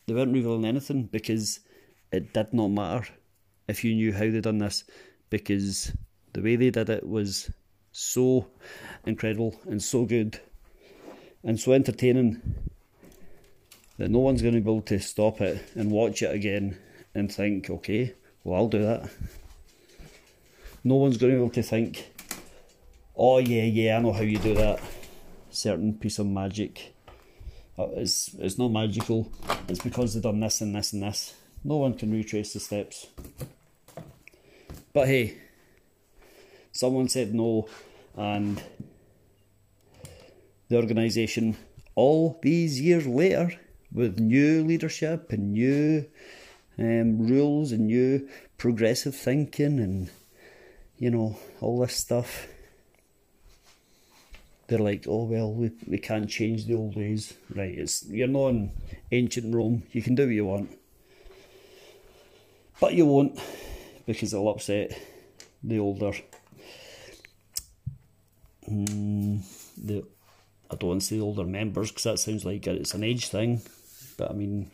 they 0.05 0.13
weren't 0.13 0.33
revealing 0.33 0.65
anything 0.65 1.03
because 1.03 1.59
it 2.11 2.33
did 2.33 2.53
not 2.53 2.69
matter 2.69 3.07
if 3.67 3.83
you 3.83 3.93
knew 3.93 4.13
how 4.13 4.19
they 4.19 4.41
done 4.41 4.57
this, 4.57 4.83
because 5.29 5.91
the 6.33 6.41
way 6.41 6.55
they 6.55 6.69
did 6.69 6.89
it 6.89 7.07
was 7.07 7.51
so 7.99 8.45
incredible 9.07 9.59
and 9.65 9.81
so 9.81 10.05
good 10.05 10.39
and 11.43 11.59
so 11.59 11.71
entertaining 11.71 12.39
that 13.97 14.11
no 14.11 14.19
one's 14.19 14.43
going 14.43 14.53
to 14.53 14.61
be 14.61 14.69
able 14.69 14.83
to 14.83 14.99
stop 14.99 15.41
it 15.41 15.63
and 15.73 15.89
watch 15.89 16.21
it 16.21 16.35
again 16.35 16.77
and 17.15 17.33
think, 17.33 17.71
okay, 17.71 18.13
well, 18.43 18.61
I'll 18.61 18.67
do 18.67 18.83
that. 18.83 19.09
No 20.83 20.93
one's 20.93 21.17
going 21.17 21.31
to 21.31 21.37
be 21.37 21.41
able 21.41 21.53
to 21.53 21.63
think, 21.63 22.11
oh, 23.15 23.39
yeah, 23.39 23.63
yeah, 23.63 23.97
I 23.97 23.99
know 23.99 24.13
how 24.13 24.21
you 24.21 24.37
do 24.37 24.53
that 24.53 24.79
certain 25.49 25.95
piece 25.95 26.19
of 26.19 26.27
magic. 26.27 26.93
It's, 27.79 28.35
it's 28.37 28.59
not 28.59 28.69
magical, 28.69 29.31
it's 29.67 29.81
because 29.81 30.13
they've 30.13 30.21
done 30.21 30.39
this 30.39 30.61
and 30.61 30.75
this 30.75 30.93
and 30.93 31.01
this. 31.01 31.33
No 31.63 31.77
one 31.77 31.95
can 31.95 32.11
retrace 32.11 32.53
the 32.53 32.59
steps. 32.59 33.07
But 34.93 35.07
hey, 35.07 35.39
someone 36.71 37.09
said 37.09 37.33
no, 37.33 37.67
and 38.17 38.61
the 40.69 40.75
organisation, 40.75 41.55
all 41.95 42.39
these 42.41 42.81
years 42.81 43.07
later, 43.07 43.51
with 43.93 44.19
new 44.19 44.63
leadership 44.63 45.31
and 45.31 45.53
new 45.53 46.05
um, 46.77 47.27
rules 47.27 47.71
and 47.71 47.87
new 47.87 48.27
progressive 48.57 49.15
thinking 49.15 49.79
and 49.79 50.09
you 50.97 51.09
know 51.09 51.37
all 51.61 51.79
this 51.79 51.95
stuff 51.95 52.47
they're 54.67 54.79
like 54.79 55.05
oh 55.07 55.23
well 55.23 55.53
we, 55.53 55.71
we 55.87 55.97
can't 55.97 56.29
change 56.29 56.65
the 56.65 56.75
old 56.75 56.95
ways. 56.95 57.33
Right 57.55 57.77
it's 57.77 58.05
you're 58.07 58.27
not 58.27 58.49
in 58.49 58.71
ancient 59.11 59.55
rome. 59.55 59.83
You 59.91 60.01
can 60.01 60.15
do 60.15 60.25
what 60.25 60.33
you 60.33 60.45
want. 60.45 60.77
But 62.79 62.93
you 62.93 63.05
won't 63.05 63.39
because 64.05 64.33
it'll 64.33 64.49
upset 64.49 64.99
the 65.63 65.79
older 65.79 66.11
mm, 68.69 69.41
the 69.77 70.03
I 70.69 70.75
don't 70.75 70.89
want 70.89 71.01
to 71.01 71.07
say 71.07 71.19
older 71.19 71.45
members 71.45 71.91
because 71.91 72.03
that 72.03 72.19
sounds 72.19 72.43
like 72.45 72.67
it's 72.67 72.93
an 72.93 73.03
age 73.03 73.29
thing 73.29 73.61
but 74.17 74.31
I 74.31 74.33
mean, 74.33 74.71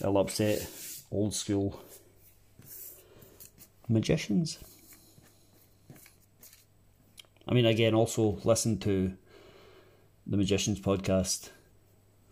it'll 0.00 0.18
upset 0.18 0.66
old 1.12 1.34
school 1.34 1.80
magicians. 3.88 4.58
I 7.46 7.54
mean, 7.54 7.66
again, 7.66 7.94
also 7.94 8.38
listen 8.44 8.78
to 8.80 9.12
the 10.26 10.36
Magicians 10.36 10.80
podcast 10.80 11.50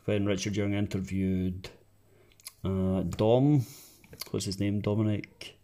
when 0.04 0.26
Richard 0.26 0.56
Young 0.56 0.74
interviewed 0.74 1.70
uh, 2.64 3.02
Dom. 3.02 3.64
What's 4.30 4.46
his 4.46 4.60
name? 4.60 4.80
Dominic. 4.80 5.56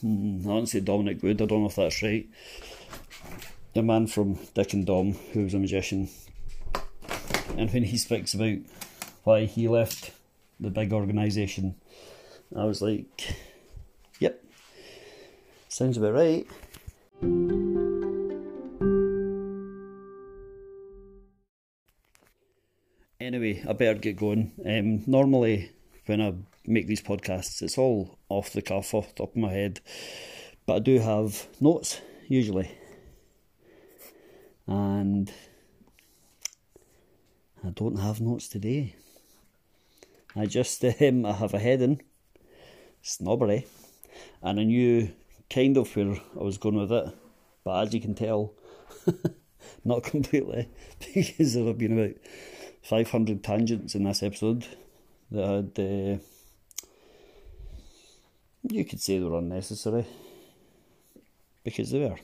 Hmm, 0.00 0.40
I 0.44 0.48
don't 0.48 0.66
say 0.66 0.80
Dominic 0.80 1.22
Wood. 1.22 1.40
I 1.40 1.46
don't 1.46 1.62
know 1.62 1.68
if 1.68 1.76
that's 1.76 2.02
right. 2.02 2.28
The 3.78 3.84
man 3.84 4.08
from 4.08 4.40
Dick 4.54 4.72
and 4.72 4.84
Dom, 4.84 5.12
who 5.32 5.44
was 5.44 5.54
a 5.54 5.58
magician, 5.60 6.08
and 7.56 7.72
when 7.72 7.84
he 7.84 7.96
speaks 7.96 8.34
about 8.34 8.58
why 9.22 9.44
he 9.44 9.68
left 9.68 10.10
the 10.58 10.68
big 10.68 10.92
organisation. 10.92 11.76
I 12.56 12.64
was 12.64 12.82
like, 12.82 13.36
yep. 14.18 14.42
Sounds 15.68 15.96
about 15.96 16.14
right. 16.14 16.44
Anyway, 23.20 23.62
I 23.64 23.72
better 23.74 24.00
get 24.00 24.16
going. 24.16 24.50
Um, 24.66 25.04
normally, 25.06 25.70
when 26.06 26.20
I 26.20 26.34
make 26.66 26.88
these 26.88 27.00
podcasts, 27.00 27.62
it's 27.62 27.78
all 27.78 28.18
off 28.28 28.52
the 28.52 28.60
cuff, 28.60 28.92
off 28.92 29.10
the 29.10 29.22
top 29.22 29.30
of 29.30 29.36
my 29.36 29.52
head. 29.52 29.78
But 30.66 30.74
I 30.74 30.78
do 30.80 30.98
have 30.98 31.46
notes, 31.60 32.00
usually. 32.26 32.72
And 34.68 35.32
I 37.64 37.70
don't 37.70 37.98
have 37.98 38.20
notes 38.20 38.48
today. 38.48 38.94
I 40.36 40.44
just 40.44 40.84
um, 41.00 41.24
I 41.24 41.32
have 41.32 41.54
a 41.54 41.58
heading, 41.58 42.02
snobbery, 43.02 43.66
and 44.42 44.60
I 44.60 44.64
knew 44.64 45.10
kind 45.48 45.78
of 45.78 45.96
where 45.96 46.20
I 46.38 46.42
was 46.42 46.58
going 46.58 46.76
with 46.76 46.92
it, 46.92 47.14
but 47.64 47.82
as 47.82 47.94
you 47.94 48.00
can 48.00 48.14
tell, 48.14 48.52
not 49.84 50.02
completely, 50.02 50.68
because 51.14 51.54
there 51.54 51.64
have 51.64 51.78
been 51.78 51.98
about 51.98 52.16
500 52.82 53.42
tangents 53.42 53.94
in 53.94 54.04
this 54.04 54.22
episode 54.22 54.66
that 55.30 55.46
had, 55.46 55.82
uh, 55.82 56.18
you 58.62 58.84
could 58.84 59.00
say 59.00 59.18
they 59.18 59.24
were 59.24 59.38
unnecessary, 59.38 60.04
because 61.64 61.90
they 61.90 62.00
were. 62.00 62.16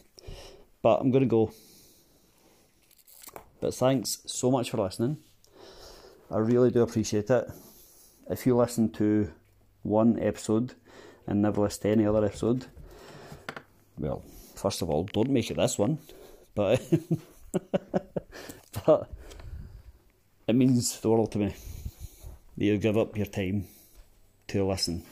But 0.83 1.01
I'm 1.01 1.11
going 1.11 1.25
to 1.25 1.29
go. 1.29 1.53
But 3.65 3.75
thanks 3.75 4.19
so 4.27 4.51
much 4.51 4.69
for 4.69 4.77
listening. 4.77 5.17
I 6.31 6.37
really 6.37 6.71
do 6.71 6.83
appreciate 6.83 7.31
it. 7.31 7.51
If 8.29 8.45
you 8.45 8.55
listen 8.55 8.91
to 8.91 9.33
one 9.83 10.19
episode 10.21 10.75
and 11.27 11.41
never 11.41 11.63
listen 11.63 11.85
to 11.85 11.89
any 11.89 12.07
other 12.07 12.27
episode, 12.27 12.67
well, 13.99 14.23
first 14.55 14.83
of 14.83 14.91
all, 14.91 15.05
don't 15.05 15.31
make 15.31 15.51
it 15.51 15.57
this 15.57 15.79
one, 15.79 15.97
but 16.55 16.79
but 18.85 19.11
it 20.47 20.55
means 20.55 21.01
the 21.01 21.09
world 21.09 21.33
to 21.33 21.39
me 21.39 21.55
that 22.59 22.65
you 22.67 22.77
give 22.77 22.99
up 22.99 23.17
your 23.17 23.25
time 23.25 23.65
to 24.49 24.69
listen. 24.69 25.05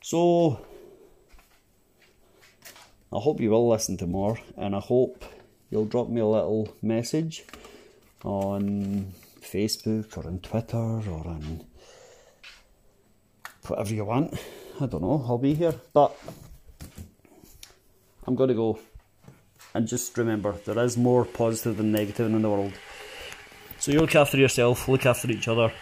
So 0.00 0.58
I 3.12 3.18
hope 3.18 3.42
you 3.42 3.50
will 3.50 3.68
listen 3.68 3.98
to 3.98 4.06
more, 4.06 4.38
and 4.56 4.74
I 4.74 4.80
hope 4.80 5.22
you'll 5.74 5.84
drop 5.84 6.08
me 6.08 6.20
a 6.20 6.26
little 6.26 6.72
message 6.82 7.44
on 8.22 9.12
Facebook 9.42 10.16
or 10.16 10.24
on 10.24 10.38
Twitter 10.38 10.78
or 10.78 11.26
on 11.26 11.64
whatever 13.66 13.92
you 13.92 14.04
want. 14.04 14.38
I 14.80 14.86
don't 14.86 15.02
know, 15.02 15.24
I'll 15.28 15.36
be 15.36 15.54
here. 15.54 15.74
But 15.92 16.16
I'm 18.24 18.36
going 18.36 18.48
to 18.48 18.54
go. 18.54 18.78
And 19.74 19.88
just 19.88 20.16
remember, 20.16 20.52
there 20.64 20.78
is 20.78 20.96
more 20.96 21.24
positive 21.24 21.76
than 21.76 21.90
negative 21.90 22.26
in 22.26 22.40
the 22.40 22.48
world. 22.48 22.74
So 23.80 23.90
you 23.90 23.98
look 23.98 24.14
after 24.14 24.38
yourself, 24.38 24.88
look 24.88 25.04
after 25.04 25.28
each 25.28 25.48
other, 25.48 25.72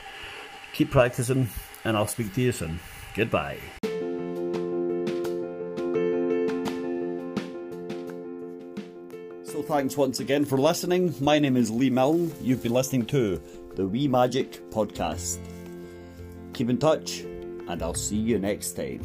keep 0.73 0.91
practicing, 0.91 1.51
and 1.85 1.99
I'll 1.99 2.07
speak 2.07 2.33
to 2.35 2.41
you 2.41 2.53
soon. 2.53 2.81
Goodbye. 3.15 3.59
thanks 9.73 9.97
once 9.97 10.21
again 10.21 10.45
for 10.45 10.59
listening. 10.59 11.15
My 11.19 11.39
name 11.39 11.57
is 11.57 11.71
Lee 11.71 11.89
Milne. 11.89 12.31
You've 12.43 12.63
been 12.63 12.75
listening 12.75 13.07
to 13.07 13.41
the 13.75 13.89
Wee 13.89 14.07
Magic 14.07 14.69
Podcast. 14.69 15.39
Keep 16.53 16.69
in 16.69 16.77
touch, 16.77 17.21
and 17.21 17.83
I'll 17.83 17.95
see 17.95 18.17
you 18.17 18.39
next 18.39 18.73
time. 18.73 19.01